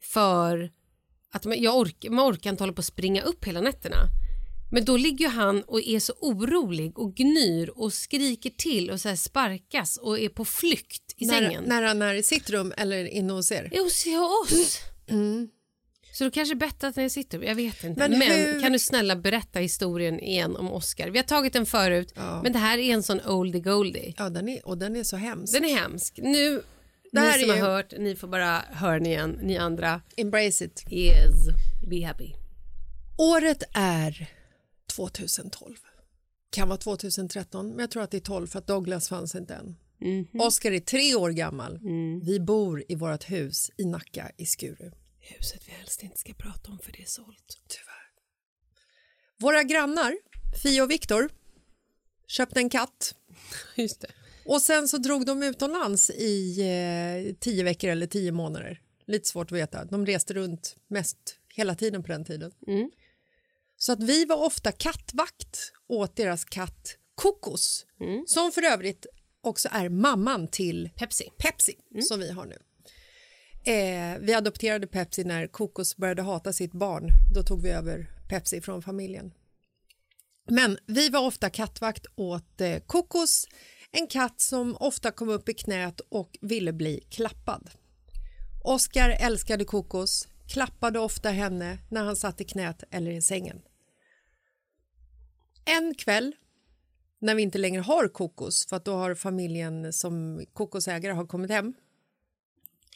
[0.00, 0.70] för
[1.32, 3.96] att man, jag ork, man orkar inte hålla på att springa upp hela nätterna.
[4.72, 9.16] Men då ligger han och är så orolig och gnyr och skriker till och så
[9.16, 11.64] sparkas och är på flykt i när, sängen.
[11.66, 13.70] när han är i sitt rum eller inne hos er.
[13.72, 14.78] Jo, se oss.
[16.12, 18.00] Så då kanske bättre att när jag sitter Jag vet inte.
[18.08, 21.08] Men Men, hur- kan du snälla berätta historien igen om Oscar?
[21.08, 24.14] Vi har tagit den förut, men det här är en sån oldie goldie.
[24.18, 25.52] Ja, den är, och den är så hemsk.
[25.52, 26.18] Den är hemsk.
[26.22, 26.62] Nu,
[27.12, 29.38] Det här ni som är ju- har hört, ni får bara höra den igen.
[29.42, 30.84] Ni andra, Embrace it.
[30.92, 31.34] yes,
[31.90, 32.32] be happy.
[33.18, 34.28] Året är
[34.96, 35.76] 2012.
[36.50, 39.54] Kan vara 2013, men jag tror att det är 12 för att Douglas fanns inte
[39.54, 39.76] än.
[40.40, 41.78] Oscar är tre år gammal.
[42.22, 44.90] Vi bor i vårt hus i Nacka i Skuru.
[45.24, 47.58] Huset vi helst inte ska prata om för det är sålt.
[47.68, 48.12] Tyvärr.
[49.38, 50.16] Våra grannar,
[50.62, 51.30] Fia och Viktor,
[52.26, 53.14] köpte en katt
[53.76, 54.08] Just det.
[54.44, 58.80] och sen så drog de utomlands i eh, tio veckor eller tio månader.
[59.06, 59.84] Lite svårt att veta.
[59.84, 62.52] De reste runt mest hela tiden på den tiden.
[63.76, 67.86] Så att vi var ofta kattvakt åt deras katt Kokos
[68.26, 69.06] som för övrigt
[69.40, 71.28] också är mamman till Pepsi.
[71.38, 72.58] Pepsi som vi har nu.
[73.64, 77.08] Eh, vi adopterade Pepsi när Kokos började hata sitt barn.
[77.34, 79.32] Då tog vi över Pepsi från familjen.
[80.50, 83.48] Men vi var ofta kattvakt åt eh, Kokos,
[83.90, 87.70] en katt som ofta kom upp i knät och ville bli klappad.
[88.64, 93.62] Oskar älskade Kokos, klappade ofta henne när han satt i knät eller i sängen.
[95.64, 96.34] En kväll
[97.18, 101.50] när vi inte längre har Kokos för att då har familjen som Kokosägare har kommit
[101.50, 101.74] hem.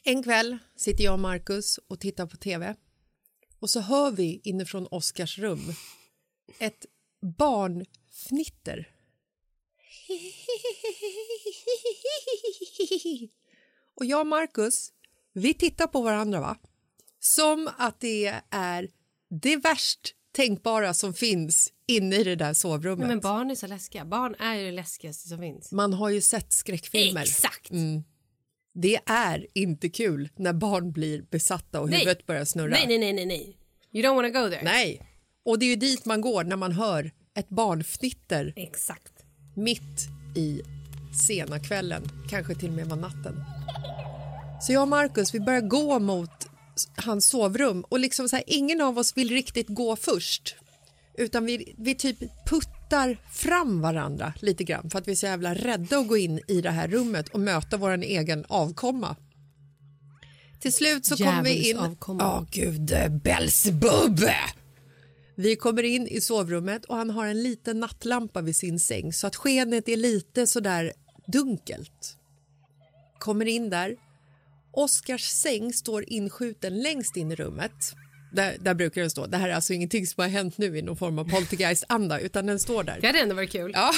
[0.08, 2.74] En kväll sitter jag och Marcus och tittar på tv
[3.60, 5.72] och så hör vi inifrån Oscars rum
[6.58, 6.86] ett
[7.38, 8.88] barnfnitter.
[13.94, 14.92] Och jag och Marcus,
[15.32, 16.58] vi tittar på varandra va?
[17.18, 18.88] Som att det är
[19.42, 22.98] det värst tänkbara som finns inne i det där sovrummet.
[22.98, 24.04] Nej, men barn är så läskiga.
[24.04, 25.72] Barn är ju det läskigaste som finns.
[25.72, 27.22] Man har ju sett skräckfilmer.
[27.22, 27.70] Exakt.
[28.78, 31.98] Det är inte kul när barn blir besatta och Nej.
[31.98, 32.68] huvudet börjar snurra.
[32.68, 33.56] Nej, nej, nej, nej, nej.
[33.92, 34.64] You don't wanna go there.
[34.64, 35.02] Nej.
[35.44, 39.12] Och det är ju dit man går när man hör ett barnfnitter Exakt.
[39.54, 40.62] mitt i
[41.26, 43.44] sena kvällen, kanske till och med var natten.
[44.62, 46.48] Så jag och Marcus, vi börjar gå mot
[46.96, 50.56] hans sovrum och liksom så här, ingen av oss vill riktigt gå först
[51.14, 52.18] utan vi, vi typ
[52.86, 56.40] puttar fram varandra lite grann för att vi är så jävla rädda att gå in
[56.48, 59.16] i det här rummet och möta vår egen avkomma.
[60.60, 61.62] Till slut så kommer vi in...
[61.64, 62.22] Djävulsavkomma.
[62.22, 64.20] Ja, gud, eh, Belzebub!
[65.34, 69.26] Vi kommer in i sovrummet och han har en liten nattlampa vid sin säng så
[69.26, 70.92] att skenet är lite sådär
[71.26, 72.16] dunkelt.
[73.18, 73.96] Kommer in där.
[74.72, 77.94] Oscars säng står inskjuten längst in i rummet.
[78.32, 79.26] Där, där brukar den stå.
[79.26, 82.46] Det här är alltså ingenting som har hänt nu i någon form av poltergeist-anda utan
[82.46, 82.98] den står där.
[83.00, 83.70] Det hade ändå varit kul.
[83.74, 83.92] Ja,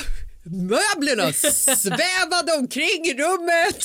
[0.44, 3.84] möblerna svävade omkring i rummet.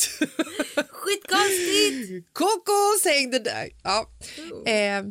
[0.90, 2.34] Skitkonstigt!
[2.34, 3.70] Kokos hängde där.
[3.84, 4.10] Ja.
[4.72, 5.04] Eh,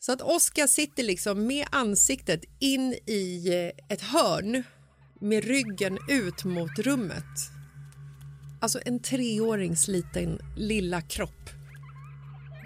[0.00, 4.62] så att Oskar sitter liksom med ansiktet in i eh, ett hörn
[5.20, 7.24] med ryggen ut mot rummet.
[8.60, 11.50] Alltså en treårings liten lilla kropp.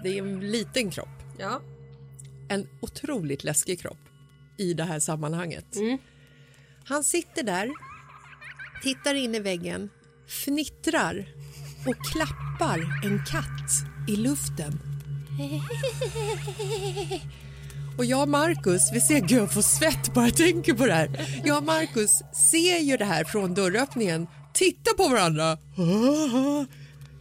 [0.03, 1.07] Det är en liten kropp.
[1.39, 1.61] Ja.
[2.51, 3.99] En otroligt läskig kropp
[4.57, 5.65] i det här sammanhanget.
[6.85, 7.69] Han sitter där,
[8.83, 9.89] tittar in i väggen,
[10.27, 11.25] fnittrar
[11.87, 13.71] och klappar en katt
[14.09, 14.79] i luften.
[17.97, 20.93] Och jag och Marcus, vi ser, gud jag får svett bara jag tänker på det
[20.93, 21.41] här.
[21.45, 25.57] Jag och Marcus ser ju det här från dörröppningen, tittar på varandra.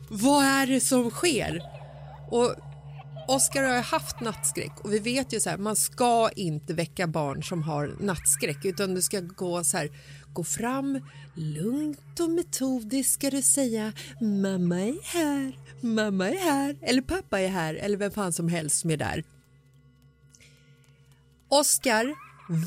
[0.08, 1.62] Vad är det som sker?
[2.30, 2.54] Och
[3.30, 7.06] Oskar har ju haft nattskräck och vi vet ju så här, man ska inte väcka
[7.06, 9.90] barn som har nattskräck utan du ska gå så här,
[10.32, 11.00] gå fram
[11.34, 17.48] lugnt och metodiskt ska du säga mamma är här, mamma är här eller pappa är
[17.48, 19.24] här eller vem fan som helst som är där.
[21.48, 22.14] Oskar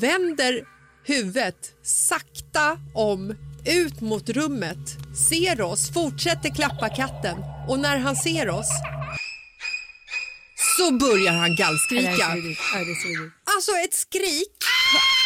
[0.00, 0.64] vänder
[1.04, 3.34] huvudet sakta om
[3.66, 7.36] ut mot rummet, ser oss, fortsätter klappa katten
[7.68, 8.70] och när han ser oss
[10.78, 12.26] så börjar han gallskrika.
[13.44, 14.56] Alltså ett skrik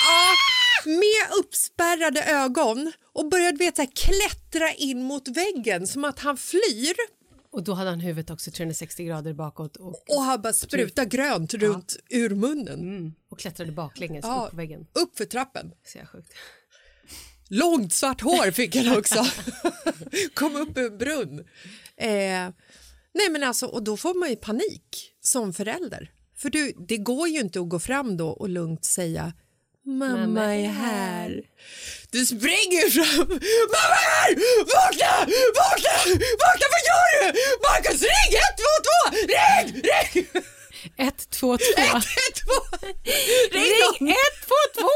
[0.07, 6.19] ja, med uppspärrade ögon och börjar vet, så här, klättra in mot väggen som att
[6.19, 6.95] han flyr
[7.53, 11.55] Och då hade han huvudet också 360 grader bakåt och, och han bara sprutar grönt
[11.55, 13.15] runt ur munnen.
[13.31, 14.87] och klättrade baklänges Ja, upp på väggen.
[14.93, 15.71] upp för trappen.
[15.87, 16.33] Så jag sjukt.
[17.51, 19.27] Långt svart hår fick han också.
[20.35, 21.39] Kom upp ur en brunn.
[21.97, 22.49] Eh,
[23.15, 26.11] nej men alltså, och då får man ju panik som förälder.
[26.37, 29.33] För du, det går ju inte att gå fram då och lugnt säga
[29.87, 31.43] Mamma är här.
[32.11, 33.29] Du springer fram.
[33.75, 34.31] Mamma är här!
[34.75, 35.13] Vakna!
[35.61, 35.97] Vakna!
[36.45, 36.67] Vakna!
[36.75, 37.25] Vad gör du?
[37.67, 38.31] Marcus, ring
[39.05, 39.29] 112!
[39.35, 39.83] Ring!
[39.83, 40.27] Ring!
[40.97, 41.65] 1, 2, 2.
[41.77, 42.03] 112!
[43.53, 44.17] Ring Ring 1,
[44.49, 44.89] 2, 2!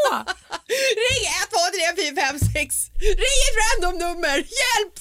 [1.07, 1.59] Ring 1, 2,
[1.95, 2.91] 3, 4, 5, 6.
[3.01, 4.37] Ring ett random nummer.
[4.37, 4.95] Hjälp!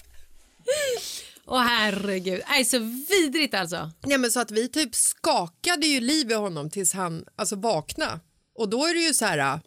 [1.46, 3.92] Åh herregud, nej så vidrigt alltså.
[4.06, 8.20] Nej, men så att vi typ skakade ju liv i honom tills han alltså vaknade.
[8.56, 9.38] Och då är det ju så här...
[9.38, 9.60] "Ah,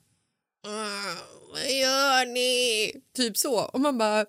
[1.53, 2.93] vad gör ni?
[3.17, 3.61] Typ så.
[3.61, 4.27] Och man bara...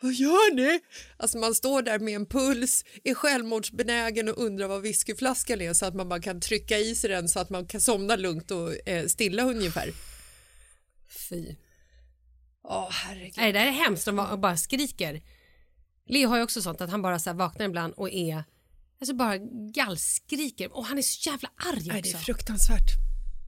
[0.00, 0.80] Vad gör ni?
[1.16, 5.86] Alltså man står där med en puls, är självmordsbenägen och undrar vad whiskyflaskan är så
[5.86, 8.88] att man bara kan trycka i sig den så att man kan somna lugnt och
[8.88, 9.92] eh, stilla ungefär.
[11.28, 11.54] Fy.
[12.64, 13.34] Åh, herregud.
[13.36, 15.22] Nej, det där är hemskt, de bara skriker.
[16.06, 18.44] Leo har ju också sånt att han bara så vaknar ibland och är
[19.00, 19.38] alltså bara
[19.74, 22.24] gallskriker och han är så jävla arg Nej, det är också.
[22.24, 22.90] fruktansvärt.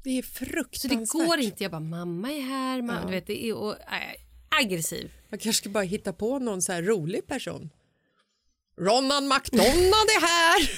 [0.05, 1.12] Det är Så fruktansvärt.
[1.12, 4.16] det går inte, jag bara mamma är här, mamma, du vet det är och, nej,
[4.61, 5.12] aggressiv.
[5.29, 7.71] Man kanske ska bara hitta på någon så här rolig person.
[8.81, 10.69] Ronan McDonald är här!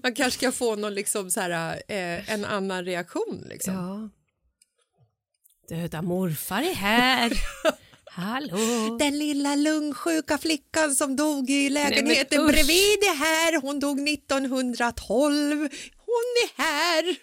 [0.02, 3.44] Man kanske ska få någon liksom så här, eh, en annan reaktion.
[3.48, 3.74] Liksom.
[3.74, 4.08] Ja.
[5.76, 7.32] Döda morfar är här.
[8.18, 8.96] Hallå.
[8.98, 12.48] Den lilla lungsjuka flickan som dog i lägenheten usch.
[12.48, 13.60] bredvid är här.
[13.62, 15.68] Hon dog 1912.
[16.06, 17.16] Hon är här.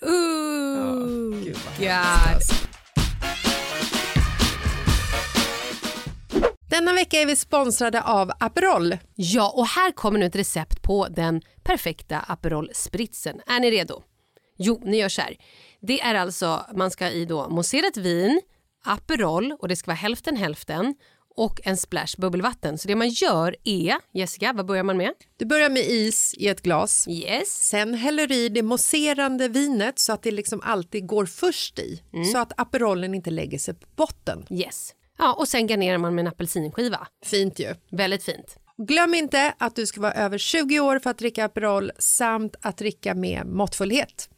[0.00, 2.54] Ooh, Gud, hemskt, alltså.
[6.70, 8.96] Denna vecka är vi sponsrade av Aperol.
[9.14, 13.40] Ja, och här kommer nu ett recept på den perfekta Aperol Spritzen.
[13.46, 14.02] Är ni redo?
[14.58, 15.36] Jo, ni gör så här.
[15.80, 18.40] Det är alltså, man ska i då mousserat vin,
[18.84, 20.94] Aperol och det ska vara hälften hälften
[21.36, 22.78] och en splash bubbelvatten.
[22.78, 25.12] Så det man gör är, Jessica, vad börjar man med?
[25.36, 27.08] Du börjar med is i ett glas.
[27.08, 27.68] Yes.
[27.68, 32.02] Sen häller du i det mousserande vinet så att det liksom alltid går först i.
[32.32, 34.46] Så att Aperolen inte lägger sig på botten.
[34.50, 34.94] Yes.
[35.18, 37.06] Ja, och sen garnerar man med en apelsinskiva.
[37.24, 37.74] Fint ju.
[37.90, 38.56] Väldigt fint.
[38.78, 42.76] Glöm inte att du ska vara över 20 år för att dricka Aperol samt att
[42.76, 44.28] dricka med måttfullhet.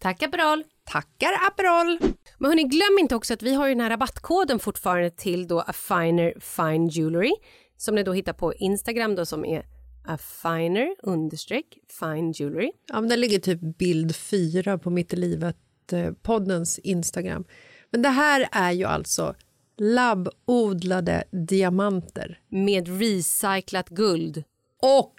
[0.00, 0.64] Tack Aperol.
[0.84, 1.98] Tackar Aperol!
[2.38, 5.60] Men hörni, glöm inte också att vi har ju den här rabattkoden fortfarande till då
[5.60, 7.32] A Finer Fine Jewelry
[7.76, 9.66] som ni då hittar på Instagram då som är
[10.08, 12.72] A Finer understreck Fine Jewelry.
[12.86, 17.44] Ja, men den ligger typ bild 4 på Mitt i livet-poddens Instagram.
[17.90, 19.34] Men det här är ju alltså
[19.76, 22.40] labbodlade diamanter.
[22.48, 24.44] Med recyclat guld.
[24.82, 25.14] Och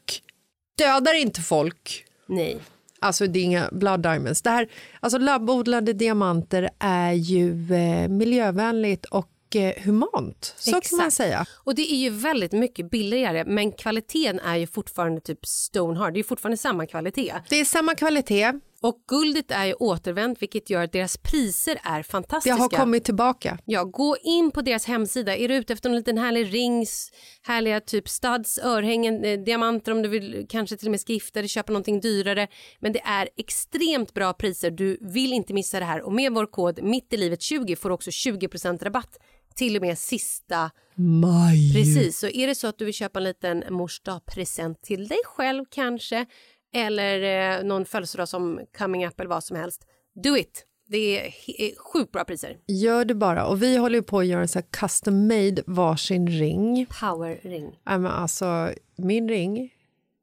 [0.77, 2.05] dödar inte folk.
[2.25, 2.60] Nej.
[3.02, 4.42] Alltså det är inga blood diamonds.
[4.42, 4.68] Det här,
[5.00, 10.54] alltså labbodlade diamanter är ju eh, miljövänligt och eh, humant.
[10.58, 11.14] Så kan man Exakt.
[11.14, 11.46] säga.
[11.56, 16.14] Och det är ju väldigt mycket billigare men kvaliteten är ju fortfarande typ stone hard.
[16.14, 17.34] Det är fortfarande samma kvalitet.
[17.50, 18.54] Det är samma kvalitet.
[18.82, 22.56] Och guldet är ju återvänt vilket gör att deras priser är Det fantastiska.
[22.56, 23.58] har kommit tillbaka.
[23.65, 25.36] Ja, gå in på deras hemsida.
[25.36, 27.12] Är du ute efter en liten härlig rings,
[27.42, 31.48] härliga typ studs, örhängen, eh, diamanter om du vill kanske till och med skifta eller
[31.48, 32.48] köpa någonting dyrare.
[32.80, 34.72] Men det är extremt bra priser.
[34.72, 36.02] Du vill inte missa det här.
[36.02, 39.18] Och med vår kod mitt i livet 20 får du också 20% rabatt
[39.56, 41.74] till och med sista Maj.
[41.74, 45.18] Precis, så är det så att du vill köpa en liten mors present till dig
[45.26, 46.26] själv kanske
[46.75, 49.86] eller eh, någon födelsedag som coming up eller vad som helst.
[50.23, 50.65] Do it!
[50.88, 52.58] Det är he- sjukt bra priser.
[52.67, 53.45] Gör det bara.
[53.45, 56.86] Och vi håller ju på att göra en så custom made varsin ring.
[57.01, 57.79] Power ring.
[57.86, 59.73] Ja, men alltså, min ring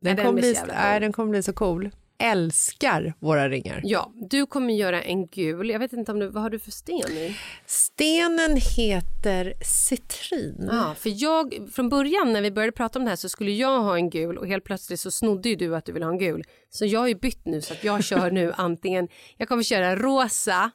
[0.00, 1.00] Den, den kommer bli, nej, cool.
[1.02, 1.90] den kommer bli så cool.
[2.18, 3.80] Älskar våra ringar.
[3.84, 5.70] Ja, du kommer göra en gul.
[5.70, 7.36] Jag vet inte om du, vad har du för sten i?
[7.66, 10.68] Stenen heter citrin.
[10.72, 13.80] Ja, för jag, från början när vi började prata om det här så skulle jag
[13.80, 16.18] ha en gul och helt plötsligt så snodde ju du att du vill ha en
[16.18, 16.44] gul.
[16.70, 19.96] Så jag har ju bytt nu så att jag kör nu antingen, jag kommer köra
[19.96, 20.70] rosa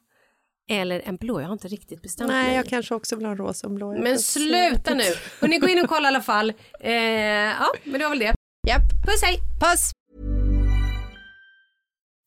[0.69, 1.41] eller en blå.
[1.41, 2.55] Jag har inte riktigt bestämt Nej, mig.
[2.55, 3.93] jag kanske också vill ha rosa och blå.
[3.93, 5.03] Jag Men sluta nu!
[5.41, 6.53] Hörni, gå in och kolla i alla fall.
[6.79, 8.33] Eh, ja, men det var väl det.
[8.67, 8.81] Japp.
[9.05, 9.37] Puss hej!
[9.59, 9.91] Puss!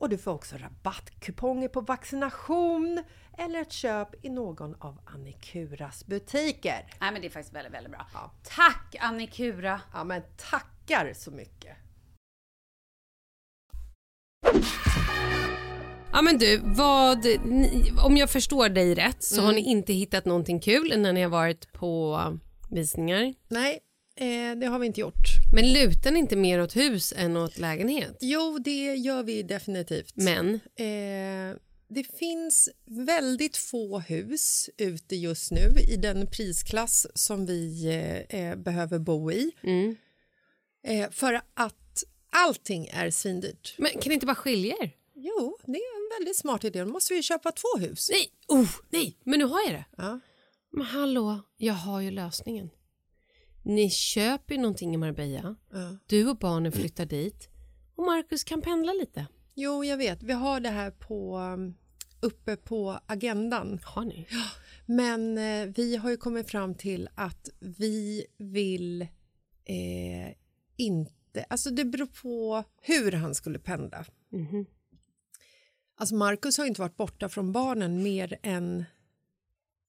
[0.00, 3.04] och du får också rabattkuponger på vaccination
[3.38, 6.86] eller ett köp i någon av Annikuras butiker.
[7.00, 8.06] Nej men det är faktiskt väldigt, väldigt bra.
[8.14, 8.32] Ja.
[8.42, 9.80] Tack Annikura!
[9.92, 11.76] Ja men tackar så mycket!
[16.12, 20.24] Ja, men du, vad, ni, om jag förstår dig rätt så har ni inte hittat
[20.24, 22.20] någonting kul när ni har varit på
[22.70, 23.34] visningar.
[23.48, 23.80] Nej,
[24.16, 25.39] eh, det har vi inte gjort.
[25.52, 28.16] Men lutar ni inte mer åt hus än åt lägenhet?
[28.20, 30.12] Jo, det gör vi definitivt.
[30.16, 31.56] Men, Eh,
[31.92, 38.56] det finns väldigt få hus ute just nu i den prisklass som vi eh, eh,
[38.56, 39.50] behöver bo i.
[39.62, 39.96] mm.
[40.86, 43.74] Eh, för att allting är svindyrt.
[43.78, 44.90] men kan ni inte bara skilja er?
[45.14, 46.80] Jo, det är en väldigt smart idé.
[46.80, 48.10] Då måste vi köpa två hus.
[48.12, 49.84] Nej, oh, nej, men nu har jag det.
[49.96, 50.20] Ja.
[50.72, 52.70] Men hallå, jag har ju lösningen.
[53.62, 55.96] Ni köper ju någonting i Marbella, Ja.
[56.06, 57.48] du och barnen flyttar dit
[57.94, 59.26] och Marcus kan pendla lite.
[59.54, 60.22] Jo, jag vet.
[60.22, 61.74] Vi har det här på, um,
[62.20, 63.80] uppe på agendan.
[63.84, 64.26] Har ni?
[64.86, 70.34] Men eh, vi har ju kommit fram till att vi vill eh,
[70.76, 71.44] inte...
[71.48, 74.04] Alltså det beror på hur han skulle pendla.
[74.32, 74.66] Mhm.
[75.96, 78.84] Alltså Marcus har inte varit borta från barnen mer än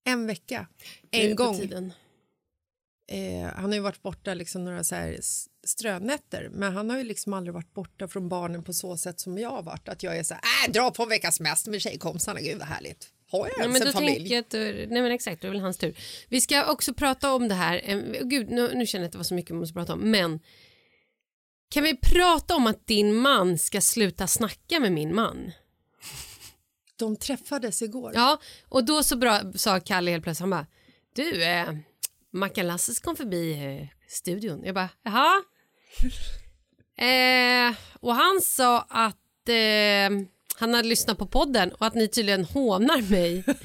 [0.03, 0.67] en vecka.
[1.11, 1.55] En på gång.
[1.57, 1.93] Tiden.
[3.12, 5.20] Eh, han har ju varit borta liksom några så här
[5.68, 9.38] strönätter men han har ju liksom aldrig varit borta från barnen på så sätt som
[9.38, 9.89] jag har varit.
[9.89, 12.68] Att jag är så här, äh, dra på en veckas semester med tjejkompisarna, gud vad
[12.68, 13.09] härligt.
[13.32, 14.43] Har jag ens en familj?
[14.49, 15.97] du, nej men exakt, då är väl hans tur.
[16.30, 19.18] Vi ska också prata om det här, eh, gud nu, nu känner jag att det
[19.18, 20.39] var så mycket vi måste prata om, men
[21.70, 25.51] kan vi prata om att din man ska sluta snacka med min man?
[26.95, 28.12] De träffades igår.
[28.16, 28.39] Ja,
[28.70, 30.68] och då så bra, sa Kalle helt plötsligt, han bara,
[31.16, 31.70] du, eh,
[32.34, 34.61] Mackan Lasses kom förbi eh, studion.
[34.63, 35.43] Jag bara, jaha?
[37.07, 42.45] eh, och han sa att eh, han hade lyssnat på podden och att ni tydligen
[42.45, 43.43] hånar mig.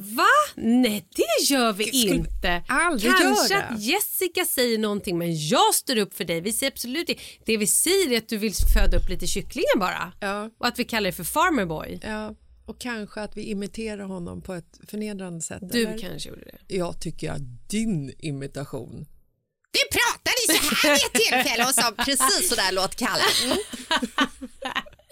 [0.00, 0.26] Va?
[0.54, 2.62] Nej, det gör vi skulle inte.
[2.68, 6.40] Kanske att Jessica säger någonting men jag står upp för dig.
[6.40, 7.22] Vi säger absolut inte.
[7.46, 10.12] Det vi säger är att du vill föda upp lite kycklingar bara.
[10.20, 10.50] Ja.
[10.58, 12.00] Och att vi kallar det för farmerboy.
[12.02, 12.34] Ja,
[12.72, 15.62] och kanske att vi imiterar honom på ett förnedrande sätt.
[15.72, 15.98] Du eller?
[15.98, 16.74] kanske gjorde det.
[16.76, 19.06] Jag tycker att din imitation...
[19.70, 23.22] Du pratade så här vid ett tillfälle och sa precis så där låt Kalle.
[23.44, 23.56] Mm.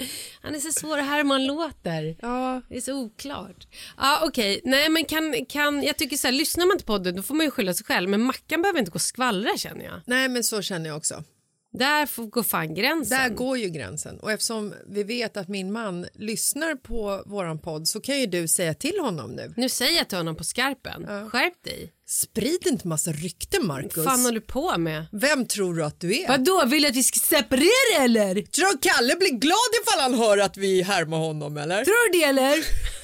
[0.43, 2.17] Han är så svår att härma låter.
[2.23, 3.67] Ja, Det är så oklart.
[3.97, 4.61] Ja, okej.
[4.65, 7.35] Nej, men kan, kan, jag tycker så här, lyssnar man inte på podden då får
[7.35, 8.09] man ju skylla sig själv.
[8.11, 10.01] Men Mackan behöver inte gå och skvallra känner jag.
[10.07, 11.25] nej men så känner jag också.
[11.73, 13.19] Där får gå fan gränsen.
[13.19, 14.21] Där går ju gränsen.
[14.21, 18.49] Och eftersom vi vet att min man lyssnar på våran podd så kan ju du
[18.49, 19.55] säga till honom nu.
[19.57, 21.07] Nu säger jag till honom på skarpen.
[21.31, 21.93] Skärp dig.
[22.07, 23.97] Sprid inte massa rykten, Marcus.
[23.97, 25.07] Vad fan håller du på med?
[25.13, 26.29] Vem tror du att du är?
[26.29, 28.35] Vadå, vill du att vi ska separera eller?
[28.43, 31.85] Tror du Kalle blir glad ifall han hör att vi härmar honom eller?
[31.85, 32.59] Tror du det eller?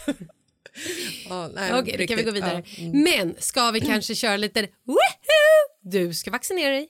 [1.29, 2.63] Ja, nej, Okej, då kan vi gå vidare.
[2.77, 2.83] Ja.
[2.85, 3.03] Mm.
[3.03, 5.81] Men ska vi kanske köra lite woohoo?
[5.83, 6.89] Du ska vaccinera dig.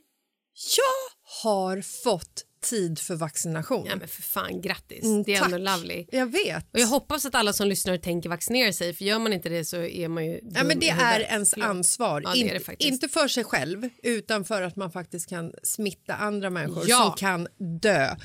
[0.76, 3.86] Jag har fått tid för vaccination.
[3.90, 5.04] Ja men för fan, grattis.
[5.04, 6.06] Mm, det är ändå lovely.
[6.12, 6.66] Jag vet.
[6.72, 9.64] Och jag hoppas att alla som lyssnar tänker vaccinera sig för gör man inte det
[9.64, 12.20] så är man ju Ja, men det är ens ansvar.
[12.24, 12.92] Ja, det inte, det faktiskt.
[12.92, 17.02] inte för sig själv, utan för att man faktiskt kan smitta andra människor Ja.
[17.02, 17.48] som kan
[17.80, 18.16] dö.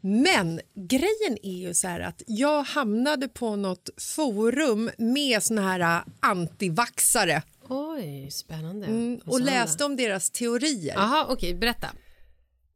[0.00, 5.80] Men grejen är ju så här att jag hamnade på något forum med såna här
[5.80, 8.86] äh, antivaxare Oj, spännande.
[8.86, 10.94] mm, och läste om deras teorier.
[10.94, 11.86] Jaha, okej, berätta.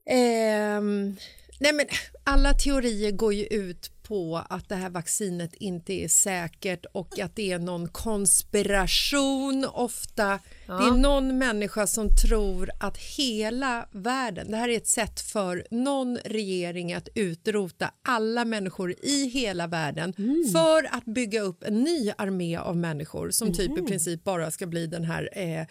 [0.08, 1.16] Ehm,
[1.60, 1.86] nej men
[2.24, 7.36] alla teorier går ju ut på att det här vaccinet inte är säkert och att
[7.36, 9.64] det är någon konspiration.
[9.64, 10.38] Ofta.
[10.66, 15.66] Det är någon människa som tror att hela världen, det här är ett sätt för
[15.70, 20.12] någon regering att utrota alla människor i hela världen
[20.52, 24.66] för att bygga upp en ny armé av människor som typ i princip bara ska
[24.66, 25.66] bli den här eh,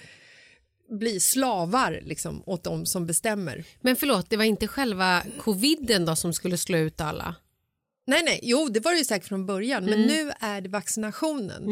[0.89, 3.63] bli slavar liksom, åt de som bestämmer.
[3.81, 7.35] Men förlåt, det var inte själva coviden då som skulle slå ut alla?
[8.09, 10.07] Nej, nej, jo, det var det ju säkert från början, men Mm.
[10.07, 11.63] nu är det vaccinationen.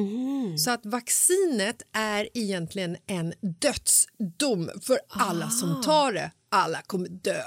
[0.60, 5.50] Så att vaccinet är egentligen en dödsdom för alla Ah.
[5.50, 6.32] som tar det.
[6.50, 7.42] Alla kommer dö.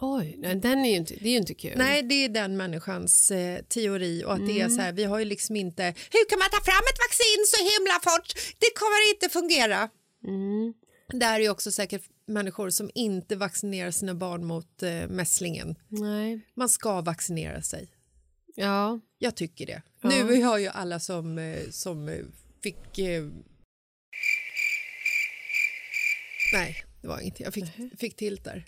[0.00, 1.72] Oj, nej, den är ju inte, det är ju inte kul.
[1.76, 4.76] Nej, det är den människans eh, teori och att det är Mm.
[4.76, 7.58] så här, vi har ju liksom inte, hur kan man ta fram ett vaccin så
[7.72, 8.28] himla fort?
[8.58, 9.88] Det kommer inte fungera.
[10.26, 10.74] Mm.
[11.06, 15.74] Det här är ju också säkert människor som inte vaccinerar sina barn mot eh, mässlingen.
[15.88, 16.40] Nej.
[16.54, 17.88] Man ska vaccinera sig.
[18.54, 19.00] Ja.
[19.18, 19.82] Jag tycker det.
[20.00, 20.08] Ja.
[20.08, 22.18] Nu har ju alla som, eh, som eh,
[22.62, 22.98] fick...
[22.98, 23.24] Eh...
[26.52, 27.40] Nej, det var inget.
[27.40, 27.64] Jag fick,
[27.98, 28.64] fick till där.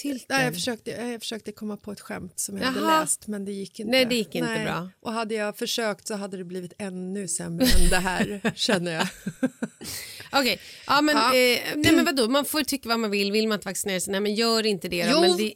[0.00, 3.00] Till Nej, jag, försökte, jag försökte komma på ett skämt som jag hade Jaha.
[3.00, 3.90] läst men det gick inte.
[3.90, 4.90] Nej, det gick inte bra.
[5.00, 9.08] Och hade jag försökt så hade det blivit ännu sämre än det här känner jag.
[10.32, 11.26] Okej, ja, men, Ja.
[11.26, 13.32] Eh, nej, men vadå, man får tycka vad man vill.
[13.32, 15.04] Vill man inte vaccinera sig, nej men gör inte det.
[15.04, 15.10] Då.
[15.12, 15.20] Jo.
[15.20, 15.54] Men det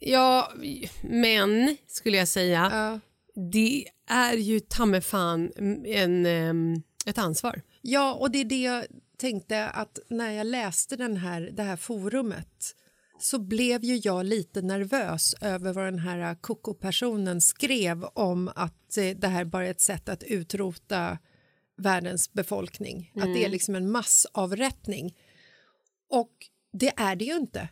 [0.00, 0.52] ja,
[1.02, 2.70] men skulle jag säga.
[2.72, 3.00] Ja.
[3.50, 5.52] det är ju ta mig fan
[5.86, 6.26] en,
[7.06, 7.62] ett ansvar.
[7.80, 8.84] Ja, och det är det jag
[9.16, 12.74] tänkte att när jag läste den här, det här forumet
[13.24, 19.10] så blev ju jag lite nervös över vad den här koko-personen skrev om att eh,
[19.16, 21.18] det här bara är ett sätt att utrota
[21.76, 23.12] världens befolkning.
[23.14, 25.16] Att det är liksom en massavrättning.
[26.08, 26.32] Och
[26.72, 27.68] det är det ju inte.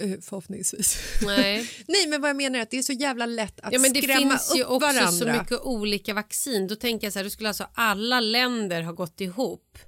[0.00, 0.98] Eh, Förhoppningsvis.
[1.26, 1.70] Nej.
[1.88, 3.92] Nej, men vad jag menar är att det är så jävla lätt att Ja, men
[3.92, 5.34] det skrämma finns ju upp också varandra.
[5.34, 6.66] så mycket olika vaccin.
[6.66, 9.78] Då tänker jag så här, då skulle alltså alla länder ha gått ihop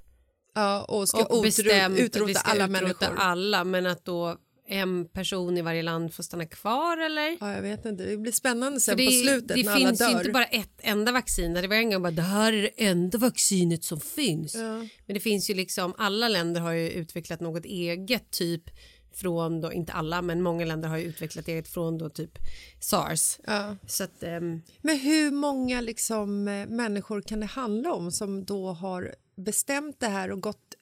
[0.57, 3.15] Ja, och ska och bestämt att utrota vi ska alla utrota människor.
[3.17, 4.37] alla, men att då
[4.69, 7.37] en person i varje land får stanna kvar eller?
[7.39, 8.03] Ja, jag vet inte.
[8.03, 10.21] Det blir spännande sen För på det, slutet det när finns alla ju dör.
[10.21, 11.53] inte bara ett enda vaccin.
[11.53, 14.55] Det var en gång bara det här är det enda vaccinet som finns.
[14.55, 14.77] Ja.
[15.05, 18.63] Men det finns ju liksom alla länder har ju utvecklat något eget typ
[19.13, 22.37] från då inte alla men många länder har ju utvecklat eget från då typ
[22.79, 23.39] sars.
[23.47, 23.75] Ja.
[23.87, 28.71] Så att ehm, Men hur många liksom, eh, människor kan det handla om som då
[28.71, 30.75] har bestämt det här och gått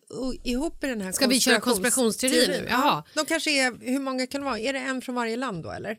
[0.44, 2.68] ihop i den här Ska vi köra konspirations- konspirationsteori nu?
[2.70, 3.04] Jaha.
[3.16, 4.60] Ja, de kanske är, hur många kan det vara?
[4.60, 5.98] Är det en från varje land då eller?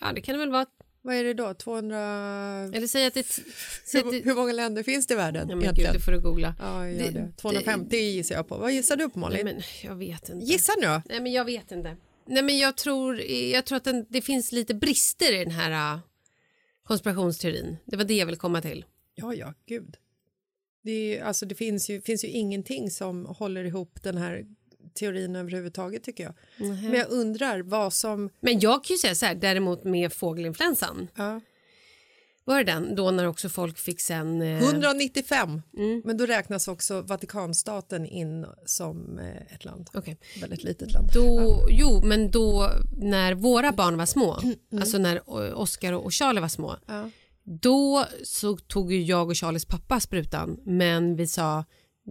[0.00, 0.66] ja det kan det väl vara.
[1.04, 1.54] Vad är det då?
[1.54, 1.98] 200...
[2.74, 3.26] Eller säg att det,
[3.84, 6.12] säg Hur, det hur många länder finns det i världen ja, men gud, det får
[6.12, 6.54] du googla.
[6.60, 7.32] Ja, Det- det.
[7.36, 8.56] 250 gissar jag på.
[8.58, 9.44] Vad gissar du på Malin?
[9.44, 10.46] Nej, men jag vet inte.
[10.46, 10.86] Gissa nu.
[11.08, 11.96] Nej men jag vet inte.
[12.26, 15.94] Nej men jag tror, jag tror att den, det finns lite brister i den här
[15.94, 16.00] uh,
[16.86, 17.76] konspirationsteorin.
[17.86, 18.84] Det var det jag ville komma till.
[19.14, 19.96] Ja, ja, gud.
[20.82, 24.44] Det, är, alltså, det finns, ju, finns ju ingenting som håller ihop den här
[24.94, 26.34] teorin överhuvudtaget tycker jag.
[26.56, 28.30] Men jag undrar vad som...
[28.40, 31.08] Men jag kan ju säga så här, däremot med fågelinfluensan.
[31.16, 31.40] Ja.
[32.44, 34.42] Var det den då när också folk fick sen...
[34.42, 36.02] Eh, 195, Mm.
[36.04, 39.88] men då räknas också Vatikanstaten in som eh, ett land.
[39.94, 40.18] Okej.
[40.40, 41.08] Väldigt litet land.
[41.14, 44.56] Då, Jo, men då när våra barn var små, Mm.
[44.80, 47.10] alltså när O- Oscar och Charlie var små, Ja.
[47.44, 51.64] Då så tog ju jag och Charlies pappa sprutan, men vi sa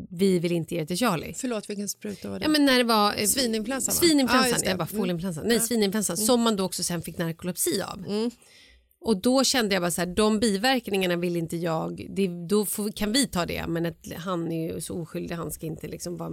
[0.10, 1.34] vi vill inte ge det till Charlie.
[1.34, 2.46] Förlåt, vilken spruta var det?
[2.46, 4.00] Ja, men när det var eh, Svininfluensan, va?
[4.00, 4.70] Svininfluensan, det.
[4.70, 4.88] jag bara
[5.42, 5.48] Mm.
[5.48, 8.06] Nej, svininfluensan som man då också sen fick narkolepsi av.
[8.08, 8.32] Mm.
[9.04, 12.92] Och då kände jag bara så här, de biverkningarna vill inte jag, det, då får,
[12.92, 16.18] kan vi ta det, men ett, han är ju så oskyldig, han ska inte liksom
[16.18, 16.32] vara,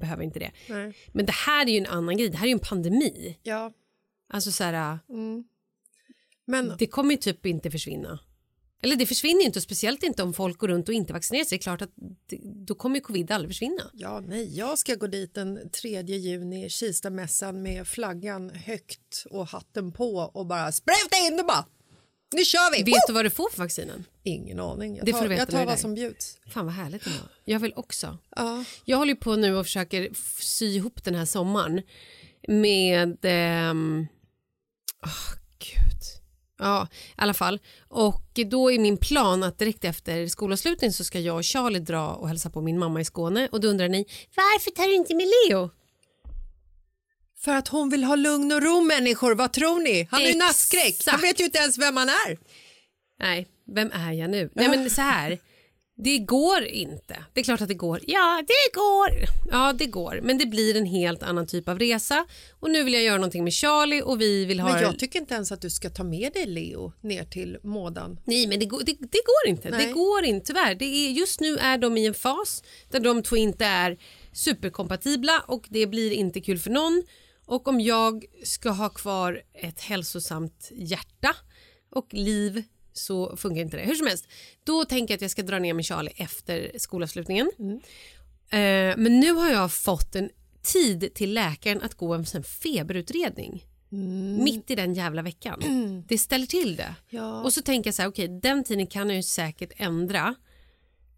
[0.00, 0.50] behöver inte det.
[0.68, 0.94] Nej.
[1.12, 3.38] Men det här är ju en annan grej, det här är ju en pandemi.
[3.42, 3.72] Ja,
[4.28, 4.98] Alltså så här,
[6.46, 8.18] men det kommer ju typ inte försvinna.
[8.82, 11.58] Eller det försvinner ju inte, speciellt inte om folk går runt och inte vaccinerar sig.
[11.58, 11.90] Det är klart att
[12.26, 13.90] det, då kommer ju covid aldrig försvinna.
[13.92, 19.92] ja, nej, jag ska gå dit den 3 juni, Kistamässan med flaggan högt och hatten
[19.92, 21.66] på och bara spruta in det bara.
[22.34, 22.82] Nu kör vi!
[22.82, 24.04] Vet du vad du får för vaccinen?
[24.22, 24.96] Ingen aning.
[24.96, 26.38] Jag Det tar, får du veta jag tar vad som bjuds.
[26.50, 27.18] Fan vad härligt ändå.
[27.44, 28.18] Jag vill också.
[28.36, 28.64] Ja.
[28.84, 30.08] Jag håller på nu och försöker
[30.40, 31.82] sy ihop den här sommaren
[32.48, 33.18] med...
[33.22, 34.06] ehm,
[35.06, 36.02] åh, gud.
[36.58, 37.60] Ja, i alla fall.
[37.88, 42.08] Och då är min plan att direkt efter skolavslutning så ska jag och Charlie dra
[42.08, 43.48] och hälsa på min mamma i Skåne.
[43.52, 45.70] Och då undrar ni, varför tar du inte med Leo?
[47.44, 50.08] För att hon vill ha lugn och ro människor, vad tror ni?
[50.10, 52.38] Han är ju nattskräck, han vet ju inte ens vem han är.
[53.20, 54.50] Nej, vem är jag nu?
[54.54, 55.38] Nej men så här.
[55.96, 57.24] Det går inte.
[57.32, 58.00] Det är klart att det går.
[58.06, 59.10] Ja, det går.
[59.50, 60.20] Ja, det går.
[60.22, 62.26] Men det blir en helt annan typ av resa.
[62.60, 64.72] Och nu vill jag göra någonting med Charlie och vi vill ha...
[64.72, 68.18] Men jag tycker inte ens att du ska ta med dig Leo ner till mådan.
[68.24, 69.70] Nej, men det går, det, det går inte.
[69.70, 69.86] Nej.
[69.86, 70.74] Det går inte tyvärr.
[70.74, 73.98] Det är, just nu är de i en fas där de två inte är
[74.32, 77.02] superkompatibla och det blir inte kul för någon.
[77.46, 81.36] Och om jag ska ha kvar ett hälsosamt hjärta
[81.90, 82.62] och liv
[82.94, 83.82] så funkar inte det.
[83.82, 84.28] Hur som helst,
[84.64, 87.50] då tänker jag att jag ska dra ner med Charlie efter skolavslutningen.
[88.50, 90.30] Eh, men nu har jag fått en
[90.62, 93.64] tid till läkaren att gå en feberutredning.
[94.44, 95.60] Mitt i den jävla veckan.
[96.08, 96.94] Det ställer till det.
[97.10, 97.42] Ja.
[97.42, 100.34] Och så tänker jag så här, okej den tiden kan jag ju säkert ändra.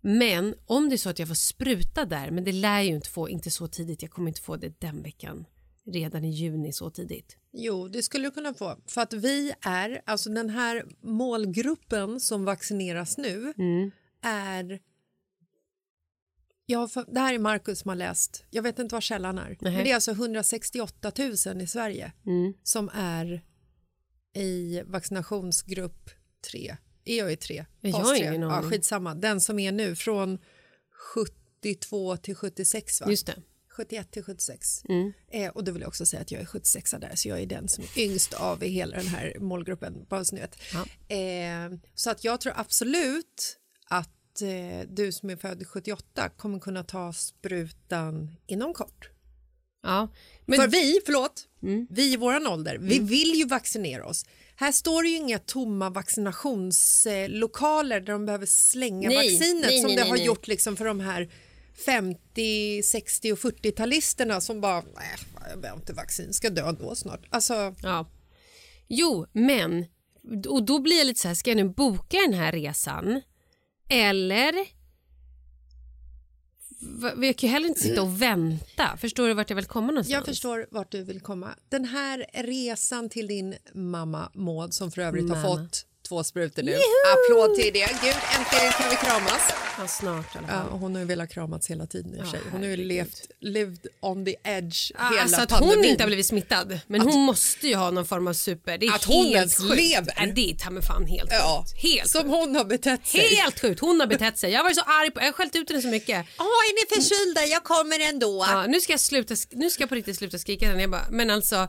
[0.01, 2.95] Men om det är så att jag får spruta där, men det lär jag ju
[2.95, 5.45] inte få, inte så tidigt, jag kommer inte få det den veckan.
[5.87, 7.37] Redan i juni så tidigt.
[7.53, 8.79] Jo, det skulle du kunna få.
[8.87, 13.55] För att vi är, alltså den här målgruppen som vaccineras nu
[14.23, 14.81] är...
[16.67, 18.45] Ja, det här är Markus som har läst.
[18.51, 19.57] Jag vet inte vad källan är.
[19.61, 21.13] Men det är alltså 168
[21.47, 22.13] 000 i Sverige
[22.63, 23.45] som är
[24.35, 26.11] i vaccinationsgrupp
[26.53, 26.77] 3.
[27.05, 27.67] Är jag i 3?
[27.81, 28.71] Jag har ingen Ja, aning.
[28.71, 29.15] skitsamma.
[29.15, 30.39] Den som är nu från
[31.15, 33.11] 72 till 76 va?
[33.11, 33.43] Just det.
[33.77, 34.83] 71 till 76.
[34.89, 35.13] Mm.
[35.31, 37.47] Eh, och då vill jag också säga att jag är 76 där så jag är
[37.47, 40.07] den som är yngst av i hela den här målgruppen.
[40.09, 40.57] Bara så ni vet.
[41.09, 43.59] Eh, så att jag tror absolut
[43.89, 49.11] att eh, du som är född 78 kommer kunna ta sprutan inom kort.
[49.83, 50.09] Ja.
[50.47, 50.71] Men, Mm.
[50.71, 51.45] För vi, förlåt,
[51.91, 54.25] vi i våran ålder, vi vill ju vaccinera oss.
[54.57, 59.89] Här står det ju inga tomma vaccinationslokaler där de behöver slänga Nej, vaccinet nej, som
[59.89, 61.29] nej, det har gjort liksom för de här
[61.85, 65.17] 50, 60 och 40-talisterna som bara, nej,
[65.51, 67.27] jag behöver inte vaccin, ska dö då snart.
[67.31, 68.11] Alltså, Ja.
[68.89, 69.85] Jo, men
[70.49, 73.21] och då blir jag lite så här, ska jag nu boka den här resan
[73.89, 74.53] eller
[77.23, 78.97] Jag kan ju heller inte sitta och vänta.
[78.97, 80.13] Förstår du vart jag vill komma någonstans?
[80.13, 81.55] jag förstår vart du vill komma.
[81.69, 85.57] Den här resan till din mamma Maud som för övrigt har Mamma.
[85.65, 86.77] fått två sprutor nu.
[87.13, 87.89] Applåd till det.
[88.03, 89.43] Gud, äntligen kan vi kramas.
[89.79, 90.79] Ja, snart i alla Ja, fall.
[90.79, 92.25] hon har ju velat kramas hela tiden i och.
[92.33, 95.77] Ja, Hon har ju levt, lived on the edge hela Alltså att pandemin.
[95.77, 96.79] hon inte har blivit smittad.
[96.87, 98.79] Men hon måste ju ha någon form av super.
[98.79, 99.77] Det är Att hon helt ens sjukt.
[99.77, 100.15] lever.
[100.17, 101.83] Ja, det är ta mig fan helt Ja, sjukt.
[101.83, 102.35] Helt som sjukt.
[102.35, 103.21] hon har betett sig.
[103.37, 103.81] Helt sjukt.
[103.81, 104.53] Hon har betett sig.
[104.53, 106.27] Jag varit så arg på Jag har skällt ut henne så mycket.
[106.39, 107.45] Åh, är ni förkylda?
[107.47, 108.45] Jag kommer ändå.
[108.49, 110.81] Ja, nu ska jag sluta, nu ska jag på riktigt sluta skrika.
[110.81, 111.69] Jag bara, men alltså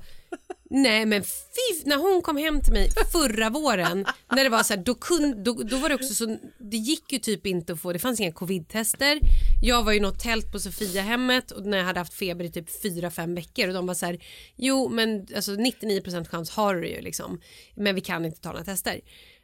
[0.69, 4.73] Nej men fy, när hon kom hem till mig förra våren när det var så
[4.73, 7.81] här, då, kun, då, då var det också så, det gick ju typ inte att
[7.81, 9.19] få, det fanns inga covid-tester.
[9.61, 12.51] Jag var ju i något tält på Sofiahemmet och när jag hade haft feber i
[12.51, 14.19] typ 4-5 veckor och de var så här,
[14.55, 17.41] jo men alltså 99% chans har du ju liksom,
[17.75, 19.01] men vi kan inte ta några tester.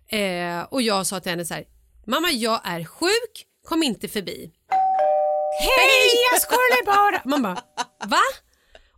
[0.07, 1.65] Eh, och jag sa till henne så här,
[2.05, 4.51] mamma jag är sjuk, kom inte förbi.
[5.59, 7.63] Hej jag skulle bara, man bara,
[8.05, 8.21] va?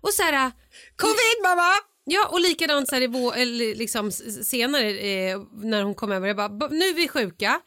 [0.01, 0.51] Och så här,
[0.95, 1.94] Covid mamma!
[2.07, 4.11] Ja och likadant så här i eller liksom
[4.43, 7.61] senare eh, när hon kom över, jag bara, "Ba- nu är vi sjuka.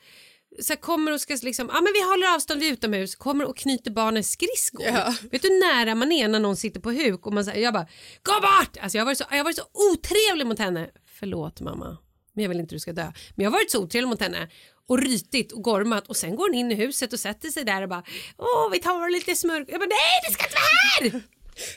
[0.62, 3.90] Så kommer och ska liksom, ja men vi håller avstånd vid utomhus, kommer och knyter
[3.90, 4.86] barnens skridskor.
[4.86, 5.14] Ja.
[5.30, 7.72] Vet du hur nära man är när någon sitter på huk och man säger, jag
[7.74, 7.86] bara,
[8.22, 8.76] gå bort!
[8.80, 10.90] Alltså jag har varit så, jag har varit så otrevlig mot henne.
[11.18, 11.96] Förlåt mamma,
[12.34, 13.12] men jag vill inte du ska dö.
[13.34, 14.48] Men jag har varit så otrevlig mot henne
[14.88, 17.82] och rytit och gormat och sen går hon in i huset och sätter sig där
[17.82, 18.02] och bara,
[18.38, 19.68] åh vi tar lite smörk.
[19.68, 21.22] Jag bara, nej det ska inte vara här!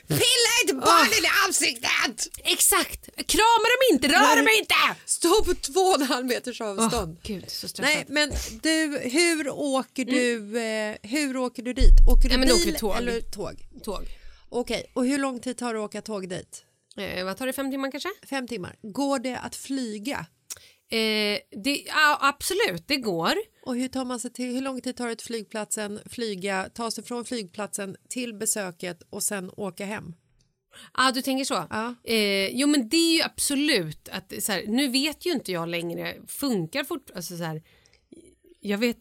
[0.08, 2.28] Pilla inte barnen i ansiktet!
[2.44, 3.08] Exakt!
[3.26, 4.74] Krama dem inte, rör dem inte!
[5.06, 7.18] Stå på två och en halv meters avstånd.
[7.22, 7.94] Gud, så stressad.
[7.94, 11.92] Nej, men du, hur åker du, eh, hur åker du dit?
[12.08, 12.48] Åker du Mm.
[12.48, 12.96] Då bil åker tåg.
[12.96, 13.54] eller tåg?
[13.84, 14.18] Tåg.
[14.48, 16.64] Okej, och hur lång tid tar det att åka tåg dit?
[16.96, 18.08] Eh, vad tar det, fem timmar kanske?
[18.30, 18.76] Fem timmar.
[18.82, 20.26] Går det att flyga?
[20.92, 23.34] Eh, det, ja, absolut, det går.
[23.66, 26.90] Och hur tar man sig till, hur lång tid tar det till flygplatsen, flyga, ta
[26.90, 30.14] sig från flygplatsen till besöket och sen åka hem?
[30.96, 31.66] Ja, du tänker så?
[31.70, 31.94] Ja.
[32.04, 35.68] Eh, jo, men det är ju absolut att så här, nu vet ju inte jag
[35.68, 37.62] längre, funkar fort, alltså så här,
[38.60, 38.96] jag vet,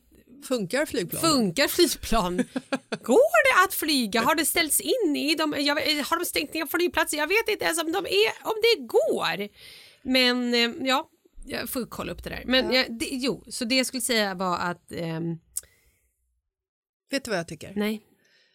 [0.48, 1.22] Funkar flygplan?
[1.22, 2.38] funkar flygplan?
[3.04, 4.22] Går det att flyga?
[4.22, 5.56] Har det ställts in i dem?
[5.58, 7.18] Jag, har de stängt ner flygplatser?
[7.18, 9.50] Jag vet inte ens om, de är, om det går.
[10.04, 11.10] Men eh, ja,
[11.46, 12.44] jag får kolla upp det där.
[12.46, 12.86] Men ja.
[12.90, 15.40] det, jo, så det jag skulle säga var att ehm,
[17.10, 17.74] Vet du vad jag tycker?
[17.76, 18.06] nej,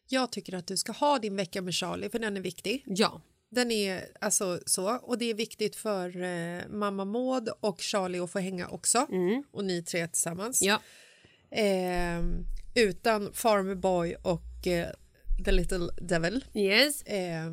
[0.09, 2.83] Jag tycker att du ska ha din vecka med Charlie för den är viktig.
[2.87, 3.23] ja.
[3.49, 8.31] Den är alltså så och det är viktigt för eh, mamma Maud och Charlie att
[8.33, 9.07] få hänga också
[9.53, 10.63] och ni tre tillsammans.
[10.63, 10.81] Ja.
[11.51, 12.23] Eh,
[12.75, 14.89] utan Farmer Boy och eh,
[15.45, 16.45] The Little Devil.
[16.55, 17.03] Yes.
[17.03, 17.51] Eh,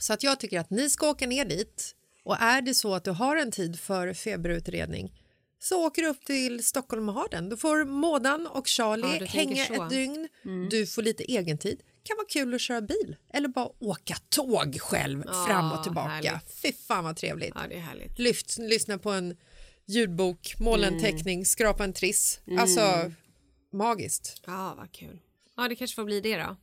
[0.00, 1.96] så att jag tycker att ni ska åka ner dit
[2.28, 5.12] och är det så att du har en tid för feberutredning
[5.60, 7.48] så åker du upp till Stockholm och har den.
[7.48, 9.66] Då får Mådan och Ja, Charlie du tänker hänga.
[9.66, 9.82] Mm.
[9.82, 10.28] ett dygn.
[10.70, 11.80] Du får lite egen tid.
[12.02, 16.08] kan vara kul att köra bil eller bara åka tåg själv Ja, fram och tillbaka.
[16.08, 16.52] härligt.
[16.62, 17.52] Fy fan vad trevligt.
[17.54, 18.18] Ja, det är härligt.
[18.18, 19.36] Lyft, lyssna på en
[19.86, 20.94] ljudbok, måla Mm.
[20.98, 22.40] en teckning, skrapa en triss.
[22.58, 23.12] Alltså
[23.72, 24.42] magiskt.
[24.46, 25.18] Ja, vad kul.
[25.60, 26.56] Ja, det kanske får bli det då.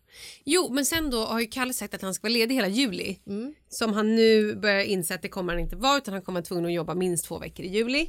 [0.43, 3.19] Jo, men sen då har ju Kalle sagt att han ska vara ledig hela juli.
[3.69, 6.45] Som han nu börjar inse att det kommer han inte vara utan han kommer vara
[6.45, 8.07] tvungen att jobba minst två veckor i juli.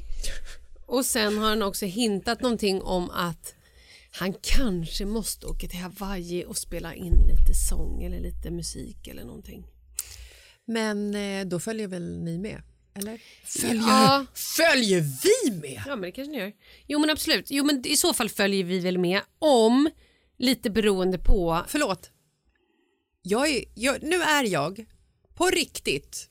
[0.85, 3.53] Och sen har han också hintat någonting om att
[4.11, 9.23] han kanske måste åka till Hawaii och spela in lite sång eller lite musik eller
[9.23, 9.63] någonting.
[10.65, 12.61] Men eh, då följer väl ni med?
[12.95, 13.19] Eller?
[13.45, 14.25] Följer, Ja.
[14.33, 15.81] följer vi med?
[15.87, 16.51] Ja, men det kanske ni gör.
[16.87, 17.51] Jo, men absolut.
[17.51, 19.89] Jo, men i så fall följer vi väl med om
[20.37, 22.09] lite beroende på Förlåt.
[23.21, 24.85] Jag är, jag, nu är jag
[25.35, 26.29] på riktigt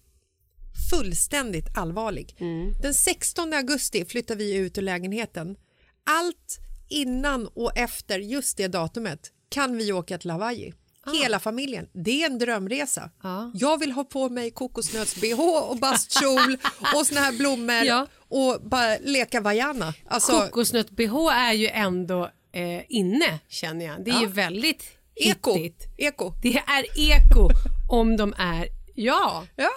[0.90, 2.36] fullständigt allvarlig.
[2.82, 5.56] Den 16 augusti flyttar vi ut ur lägenheten.
[6.04, 10.74] Allt innan och efter just det datumet kan vi åka till Hawaii.
[11.22, 11.88] Hela familjen.
[11.92, 13.10] Det är en drömresa.
[13.22, 13.50] Ja.
[13.54, 16.56] Jag vill ha på mig kokosnöts-bh och bastkjol
[16.94, 18.06] och såna här blommor Ja.
[18.18, 19.94] och bara leka vajana.
[20.06, 24.04] Alltså, Kokosnöt-bh är ju ändå eh, inne känner jag.
[24.04, 24.20] Det är Ja.
[24.20, 24.84] ju väldigt
[25.14, 25.54] eko.
[25.54, 25.88] hittigt.
[25.98, 26.32] eko.
[26.42, 27.48] Det är eko
[27.90, 29.70] om de är, ja, Ja.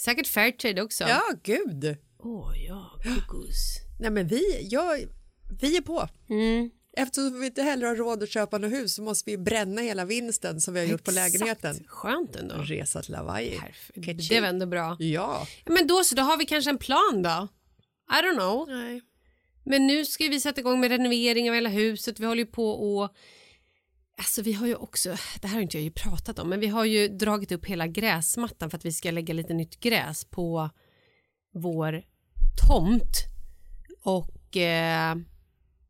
[0.00, 1.04] säkert Fairtrade också.
[1.04, 1.96] ja, gud.
[2.18, 3.76] Åh ja, kokos.
[4.00, 5.00] Nej men vi, jag,
[5.60, 6.08] vi är på.
[6.30, 6.70] Mm.
[6.96, 10.04] Eftersom vi inte heller har råd att köpa något hus så måste vi bränna hela
[10.04, 11.32] vinsten som vi har gjort på Exakt.
[11.32, 11.84] lägenheten.
[11.86, 12.54] Skönt ändå.
[12.54, 13.60] Resa till Hawaii.
[14.28, 14.96] Det var ändå bra.
[14.98, 15.46] Ja.
[15.66, 17.48] Men då så, då har vi kanske en plan då.
[18.18, 18.68] I don't know.
[18.68, 19.02] Nej.
[19.64, 22.20] Men nu ska vi sätta igång med renovering av hela huset.
[22.20, 23.14] Vi håller ju på och...
[24.18, 26.66] Alltså vi har ju också, det här har inte jag ju pratat om, men vi
[26.66, 30.70] har ju dragit upp hela gräsmattan för att vi ska lägga lite nytt gräs på
[31.54, 32.02] vår
[32.66, 33.16] tomt.
[34.02, 35.16] Och eh,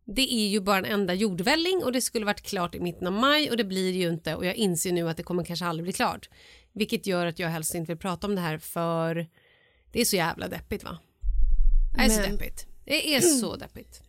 [0.04, 3.12] det är ju bara en enda jordvälling och det skulle varit klart i mitten av
[3.12, 5.84] maj och det blir ju inte och jag inser nu att det kommer kanske aldrig
[5.84, 6.28] bli klart.
[6.72, 9.28] Vilket gör att jag helst inte vill prata om det här för
[9.92, 10.98] det är så jävla deppigt va?
[11.94, 12.66] Det är så Men- deppigt.
[12.84, 14.02] Det är så deppigt.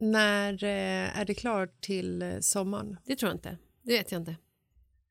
[0.00, 2.96] När eh, är det klart till eh, sommaren?
[3.06, 3.56] Det tror jag inte.
[3.84, 4.36] Det vet jag inte.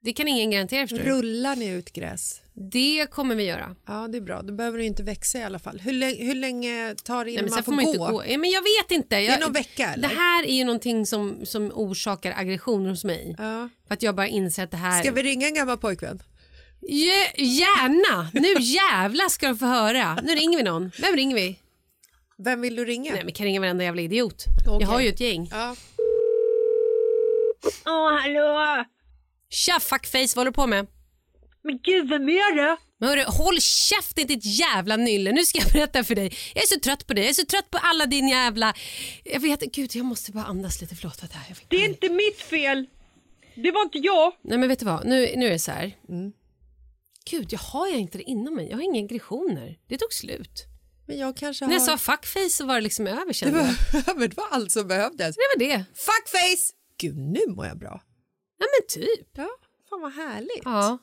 [0.01, 1.09] Det kan ingen garantera förstår du.
[1.11, 2.41] Rullar ni ut gräs?
[2.53, 3.75] Det kommer vi göra.
[3.87, 4.41] Ja, det är bra.
[4.41, 5.79] Då behöver det inte växa i alla fall.
[5.79, 7.91] Hur, lä- hur länge tar det Nej, innan men man får, man gå?
[7.91, 8.23] inte gå.
[8.27, 9.15] Ja, men jag vet inte.
[9.15, 10.09] Det Jag, är någon vecka eller?
[10.09, 13.35] Det här är ju någonting som, som orsakar aggression hos mig.
[13.37, 13.69] Ja.
[13.87, 15.01] För att jag bara inser att det här...
[15.03, 16.23] Ska vi ringa en gammal pojkvän?
[16.81, 18.29] Ge- gärna!
[18.33, 20.15] Nu jävlar ska de få höra.
[20.23, 20.91] Nu ringer vi någon.
[21.01, 21.59] Vem ringer vi?
[22.43, 23.13] Vem vill du ringa?
[23.13, 24.45] Nej, vi kan ringa varenda jävla idiot.
[24.67, 24.77] Okej.
[24.81, 25.47] Jag har ju ett gäng.
[25.51, 25.75] Ja.
[27.85, 28.85] Åh, hallå!
[29.49, 30.87] Tja fuckface, vad håller du på med?
[31.63, 32.77] Men gud, vem är det?
[32.99, 35.31] Men hörru, håll käften ditt jävla nylle.
[35.31, 36.33] Nu ska jag berätta för dig.
[36.53, 37.23] Jag är så trött på dig.
[37.23, 38.73] Jag är så trött på alla din jävla...
[39.23, 40.95] Jag vet, gud jag måste bara andas lite.
[40.95, 41.23] Förlåt.
[41.47, 41.69] Jag fick...
[41.69, 42.85] Det är inte mitt fel.
[43.55, 44.33] Det var inte jag.
[44.41, 45.91] Nej men vet du vad, nu, nu är det så här.
[47.29, 48.69] Gud, jag har jag inte det inom mig.
[48.69, 49.77] Jag har inga aggressioner.
[49.87, 50.65] Det tog slut.
[51.09, 51.87] Men jag kanske När jag har...
[51.87, 53.65] sa fuckface så var det liksom över det, kände jag.
[54.03, 55.35] var, men det var allt som behövdes.
[55.35, 55.85] Det var det.
[55.93, 56.73] Fuckface!
[56.97, 58.01] Gud, nu mår jag bra.
[58.57, 59.27] Ja men typ.
[59.33, 59.49] Ja,
[59.89, 60.61] fan vad härligt.
[60.65, 60.97] Ja.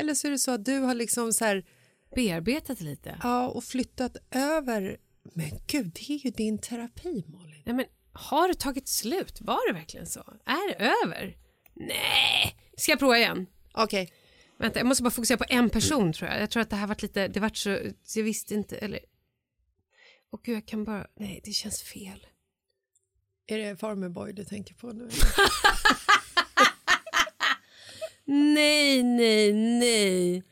[0.00, 1.64] Eller så är det så att du har liksom så här,
[2.16, 3.18] Bearbetat lite.
[3.22, 4.96] ja, och flyttat över.
[5.34, 7.62] Men gud, det är ju din terapi, Malin.
[7.66, 9.38] Nej men har det tagit slut?
[9.40, 10.20] Var det verkligen så?
[10.44, 11.36] Är det över?
[11.74, 12.56] Nej.
[12.76, 13.46] Ska jag prova igen?
[13.72, 14.12] Okej.
[14.58, 16.42] Vänta, jag måste bara fokusera på en person tror jag.
[16.42, 19.00] Jag tror att det här varit lite, det vart så, så jag visste inte, eller...
[20.32, 22.26] Åh gud, jag kan bara, nej det känns fel.
[23.46, 25.08] Är det Farmerboy du tänker på nu?
[28.26, 30.42] Nej, nej, nej.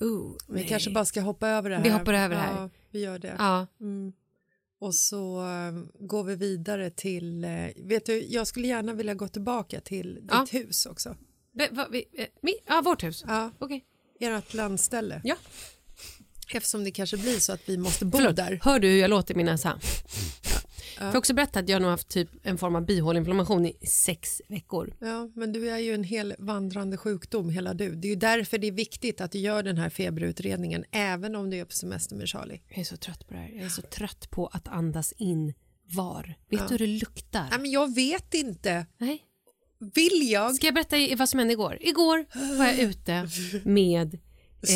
[0.00, 0.68] Oh, Vi nej.
[0.68, 1.82] kanske bara ska hoppa över det här.
[1.82, 2.60] Vi hoppar över det här.
[2.62, 3.34] Ja, vi gör det.
[3.38, 4.12] Ja, Mm.
[4.78, 5.72] Och så eh,
[6.06, 7.44] går vi vidare till...
[7.44, 10.46] eh, vet du, jag skulle gärna vilja gå tillbaka till ditt Ja.
[10.52, 11.16] hus också.
[11.54, 13.24] Ve- va- vi, eh, mi, ja vårt hus.
[13.26, 13.84] Ja, Okej.
[14.20, 15.20] ert landställe.
[15.24, 15.36] Ja.
[16.54, 18.60] Eftersom det kanske blir så att vi måste bo Förlåt, där.
[18.62, 19.78] hör du hur jag låter i min näsa?
[20.98, 23.86] Får jag också berätta att jag har nog haft typ en form av bihåleinflammation i
[23.86, 24.96] sex veckor.
[25.00, 27.94] Ja, men du är ju en hel vandrande sjukdom, hela du.
[27.94, 31.50] Det är ju därför det är viktigt att du gör den här feberutredningen, även om
[31.50, 32.60] du är på semester med Charlie.
[32.68, 33.48] Jag är så trött på det här.
[33.54, 36.34] Jag är så trött på att andas in var.
[36.48, 36.66] Vet Ja.
[36.68, 37.46] du hur det luktar?
[37.50, 38.86] Nej, men jag vet inte.
[38.98, 39.22] Nej.
[39.94, 40.54] Vill jag?
[40.54, 41.78] Ska jag berätta vad som hände igår?
[41.80, 42.24] Igår
[42.58, 43.28] var jag ute
[43.64, 44.14] med...
[44.14, 44.20] eh,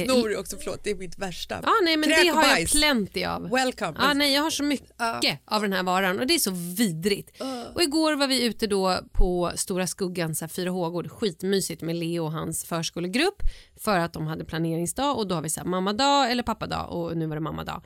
[0.04, 1.60] Snor är också, förlåt, det är mitt värsta.
[1.62, 2.72] Ja, nej, men Kräk det har jag bajs.
[2.72, 3.50] plenty av.
[3.50, 3.94] Welcome.
[3.98, 7.42] Ja, nej, jag har så mycket av den här varan och det är så vidrigt.
[7.74, 11.96] Och igår var vi ute då på Stora Skuggan, så här, fyra hågor, skitmysigt med
[11.96, 13.42] Leo och hans förskolegrupp
[13.80, 17.16] för att de hade planeringsdag och då har vi så här, mammadag eller pappadag och
[17.16, 17.84] nu var det mammadag.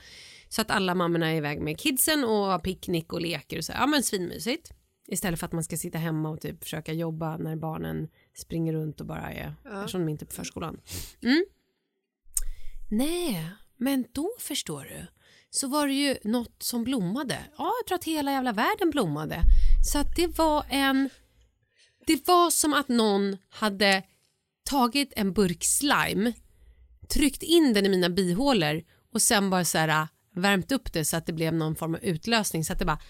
[0.49, 3.73] Så att alla mammorna är iväg med kidsen och har picknick och leker och så.
[3.73, 3.81] här.
[3.81, 4.73] Ja men svinmysigt.
[5.11, 9.01] Istället för att man ska sitta hemma och typ försöka jobba när barnen springer runt
[9.01, 10.81] och bara är, eftersom de inte är på förskolan.
[11.23, 11.45] Mm.
[12.91, 15.07] Nej, men då förstår du
[15.51, 17.39] så var det ju något som blommade.
[17.59, 19.41] Ja, jag tror att hela jävla världen blommade.
[19.93, 21.11] Så att det var en...
[22.07, 24.03] Det var som att någon hade
[24.65, 26.33] tagit en burk slime,
[27.09, 28.83] tryckt in den i mina bihålor
[29.13, 31.95] och sen bara så här äh, värmt upp det så att det blev någon form
[31.95, 33.01] av utlösning så att det bara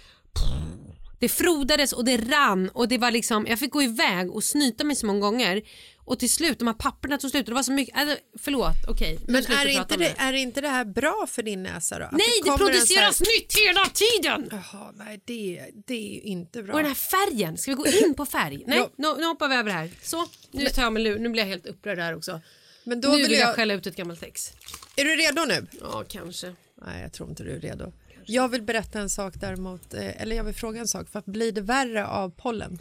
[1.21, 4.85] det frodades och det rann och det var liksom, jag fick gå iväg och snyta
[4.85, 5.63] mig så många gånger
[6.05, 8.75] och till slut, de här papperna tog slut och det var så mycket, alltså, förlåt,
[8.89, 9.19] okej.
[9.27, 12.05] nu Men är inte, om det, är inte det här bra för din näsa då?
[12.05, 14.49] Att Nej, det, en produceras så nytt hela tiden!
[14.51, 16.73] här- Jaha, nej, det, det är ju inte bra.
[16.73, 18.63] Och den här färgen, ska vi gå in på färg?
[18.67, 19.91] Nej, nu, nu hoppar vi över det här.
[20.03, 22.41] Så, nu tar jag mig lur, nu blir jag helt upprörd här också.
[22.85, 23.55] Men då nu vill jag, jag...
[23.55, 24.53] skälla ut ett gammalt ex.
[24.97, 25.67] Är du redo nu?
[25.81, 26.55] Ja, kanske.
[26.87, 27.93] Nej, jag tror inte du är redo.
[28.27, 31.09] Jag vill berätta en sak däremot, eh, eller jag vill fråga en sak.
[31.09, 32.79] För blir det värre av pollen?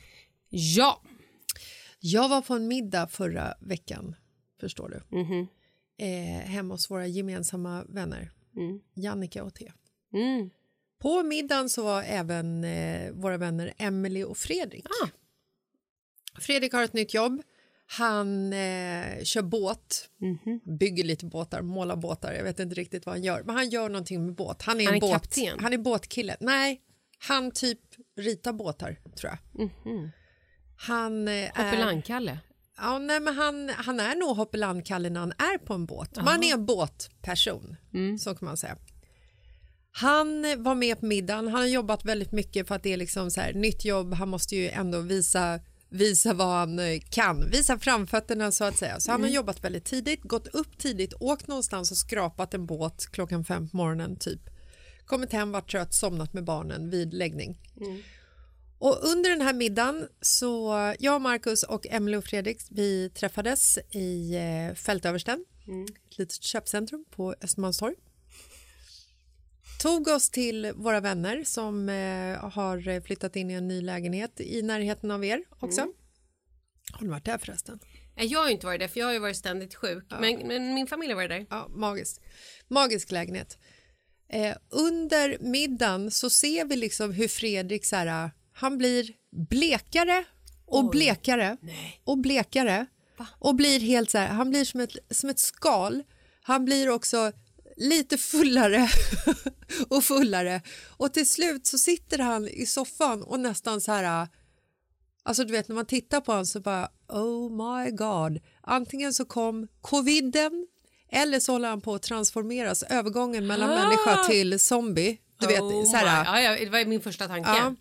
[0.50, 1.02] Ja.
[2.00, 4.16] Jag var på en middag förra veckan,
[4.60, 5.18] förstår du.
[5.18, 5.48] Mhm.
[5.98, 8.80] Eh, hemma hos våra gemensamma vänner, Mm.
[8.94, 9.72] Jannica och T.
[10.14, 10.50] Mm.
[11.00, 14.86] På middagen så var även eh, våra vänner Emily och Fredrik.
[15.04, 15.08] Ah.
[16.40, 17.42] Fredrik har ett nytt jobb.
[17.98, 20.78] Han eh, kör båt, Mhm.
[20.80, 22.34] bygger lite båtar, målar båtar.
[22.34, 24.62] Jag vet inte riktigt vad han gör, men han gör någonting med båt.
[24.62, 25.60] Han är, Han är båt, kapten.
[25.60, 26.36] Han är båtkille.
[26.40, 26.82] Nej,
[27.28, 27.80] Han typ
[28.18, 29.70] ritar båtar, tror jag.
[30.78, 31.46] Han eh.
[31.56, 32.40] Hoppelandkalle.
[32.78, 36.16] Ja, nej, men han, han är nog hoppelandkalle när han är på en båt.
[36.24, 37.76] Man är en båtperson,
[38.20, 38.78] så kan man säga.
[39.92, 41.48] Han var med på middagen.
[41.48, 44.14] Han har jobbat väldigt mycket för att det är liksom så här, nytt jobb.
[44.14, 45.60] Han måste ju ändå visa,
[45.90, 49.00] visa vad han eh, kan, visa framfötterna så att säga.
[49.00, 53.08] Så han har jobbat väldigt tidigt, gått upp tidigt, åkt någonstans och skrapat en båt
[53.12, 54.42] klockan fem på morgonen typ.
[55.06, 57.58] Kommit hem, varit trött, somnat med barnen vid läggning.
[58.80, 64.36] Och under den här middagen så jag, Marcus och Emily och Fredrik vi träffades i
[64.36, 65.46] eh, Fältöversten,
[66.12, 67.96] ett litet köpcentrum på Östermalmstorg.
[69.80, 74.62] Tog oss till våra vänner som eh, har flyttat in i en ny lägenhet i
[74.62, 75.82] närheten av er också.
[76.92, 77.80] Har du varit där förresten?
[78.16, 80.06] Nej, Jag har inte varit där för jag har varit ständigt sjuk.
[80.20, 81.46] Men, men min familj har varit där.
[81.50, 82.22] Ja, magiskt.
[82.68, 83.58] Magisk lägenhet.
[84.30, 89.14] Eh, under middagen så ser vi liksom hur Fredrik så här, han blir
[89.50, 90.24] blekare
[90.66, 91.58] och blekare
[92.04, 92.86] och blekare
[93.40, 96.04] och blir helt så här, han blir som ett, som ett skal.
[96.42, 97.32] Han blir också
[97.80, 98.90] lite fullare
[99.90, 104.28] och fullare och till slut så sitter han i soffan och nästan så här
[105.24, 108.40] Alltså du vet när man tittar på honom så bara oh my god.
[108.62, 110.68] Antingen så kom coviden
[111.12, 112.84] eller så håller han på att transformeras.
[112.84, 113.84] Övergången mellan Ah!
[113.84, 115.18] människa till zombie.
[115.40, 117.50] Du vet, Oh så här, ja, ja, det var min första tanke.
[117.50, 117.76] Ja.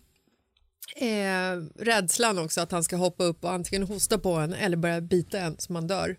[1.05, 5.01] Eh, rädslan också att han ska hoppa upp och antingen hosta på en eller börja
[5.01, 6.17] bita en så man dör.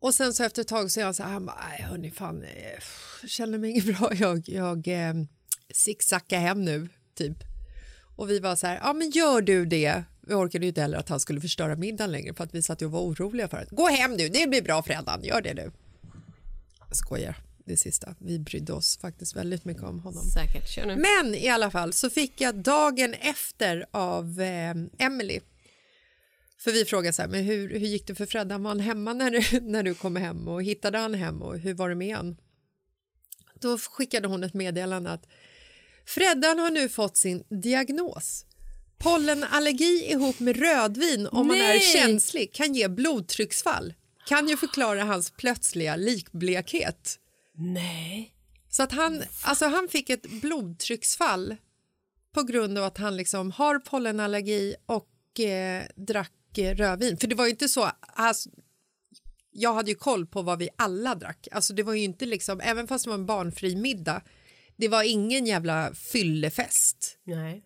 [0.00, 2.10] Och sen så efter ett tag så är han så här, han bara, nej hörni
[2.10, 2.50] fan, eh,
[3.22, 5.14] jag känner mig inget bra, jag, jag eh,
[5.74, 7.36] zigzackar hem nu, typ.
[8.16, 10.02] Och vi var så här, ja men gör du det.
[10.20, 12.82] Vi orkade ju inte heller att han skulle förstöra middagen längre för att vi satt
[12.82, 15.54] ju och var oroliga för att gå hem nu, det blir bra fredag, gör det
[15.54, 15.70] nu.
[16.88, 18.14] Jag skojar, det sista.
[18.18, 20.24] Vi brydde oss faktiskt väldigt mycket om honom.
[20.24, 20.86] Säkert.
[20.86, 25.40] Men i alla fall så fick jag dagen efter av eh, Emily.
[26.60, 28.62] För vi frågade så här, men hur, hur gick det för Freddan?
[28.62, 31.74] Var han hemma när du, när du kom hem och hittade han hem och hur
[31.74, 32.36] var det med han?
[33.60, 35.26] Då skickade hon ett meddelande att
[36.06, 38.44] Freddan har nu fått sin diagnos.
[38.98, 41.80] Pollenallergi ihop med rödvin om man är Nej!
[41.80, 43.94] känslig kan ge blodtrycksfall.
[44.26, 47.18] Kan ju förklara hans plötsliga likblekhet.
[47.54, 48.34] Nej.
[48.70, 51.56] Så att han, alltså han fick ett blodtrycksfall
[52.34, 57.16] på grund av att han liksom har pollenallergi och eh, drack rödvin.
[57.16, 58.50] För det var ju inte så, alltså,
[59.52, 61.48] jag hade ju koll på vad vi alla drack.
[61.52, 64.22] Alltså det var ju inte liksom, även fast det var en barnfri middag,
[64.76, 67.18] det var ingen jävla fyllefest.
[67.24, 67.64] Nej.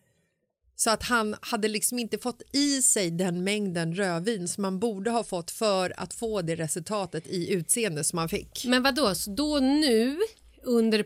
[0.77, 5.11] Så att han hade liksom inte fått i sig den mängden rödvin som man borde
[5.11, 8.65] ha fått för att få det resultatet i utseende som man fick.
[8.67, 9.15] Men vad då?
[9.15, 10.19] Så då nu
[10.63, 11.03] under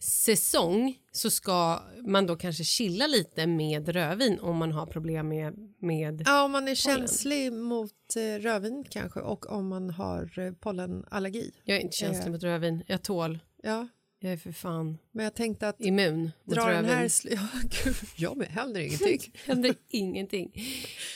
[0.00, 5.54] pollensäsong så ska man då kanske chilla lite med rödvin om man har problem med...
[5.78, 6.22] med...
[6.26, 11.52] Ja, om man är känslig mot eh, rödvin kanske och om man har eh, pollenallergi.
[11.64, 12.82] Jag är inte känslig Eh, mot rödvin.
[12.86, 13.38] Jag tål.
[13.62, 13.88] Ja,
[14.20, 16.90] Jag är för fan men jag tänkte att immun mot dra den rödvin.
[16.90, 17.08] här...
[17.08, 19.32] Sl- ja, gud, jag med, händer ingenting.
[19.46, 20.52] händer ingenting.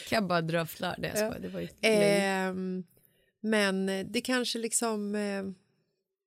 [0.09, 0.95] Kan jag bara dra flör.
[0.99, 1.35] Det, jag Ja.
[1.43, 1.69] det var ju.
[1.83, 2.85] Ehm,
[3.41, 5.15] men eh, det kanske liksom...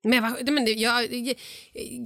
[0.03, 1.37] Men, vad- men det, ja, j-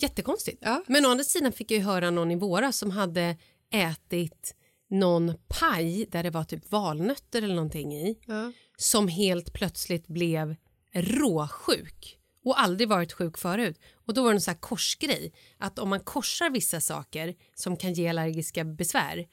[0.01, 0.57] jättekonstigt.
[0.61, 0.83] Ja.
[0.87, 3.37] Men å andra sidan fick jag ju höra någon i våras som hade
[3.73, 4.55] ätit
[4.89, 8.51] någon paj där det var typ valnötter eller någonting i ja.
[8.77, 10.55] som helt plötsligt blev
[10.93, 13.79] råsjuk och aldrig varit sjuk förut.
[14.05, 17.77] Och då var det en sån här korsgrej att om man korsar vissa saker som
[17.77, 19.27] kan ge allergiska besvär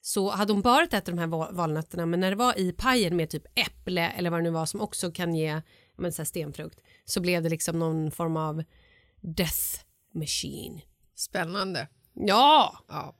[0.00, 3.16] så hade hon bara ätit de här val- valnötterna men när det var i pajen
[3.16, 5.62] med typ äpple eller vad det nu var som också kan ge
[6.02, 8.62] men, så här stenfrukt så blev det liksom någon form av
[9.20, 9.84] death
[10.14, 10.80] machine.
[11.16, 11.88] Spännande.
[12.14, 12.84] Ja!
[12.88, 13.14] Ja.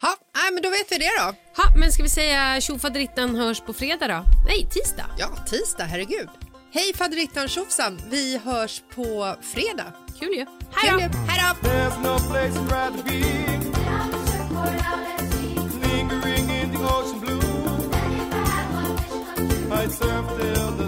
[0.00, 1.34] Ha, nej, men då vet vi det då.
[1.62, 4.24] Ha, men ska vi säga tjofaderittan hörs på fredag då?
[4.46, 5.10] Nej, tisdag.
[5.18, 6.28] Ja, tisdag, herregud.
[6.72, 9.92] Hej faderittan tjofsan, vi hörs på fredag.
[10.18, 10.46] Kul ju.
[10.72, 10.98] Hej då!
[10.98, 11.68] Hej då!
[11.68, 13.18] There's no place I'd rather be.
[15.88, 17.38] Lingering in the ocean blue.
[19.70, 20.87] I'd surf till the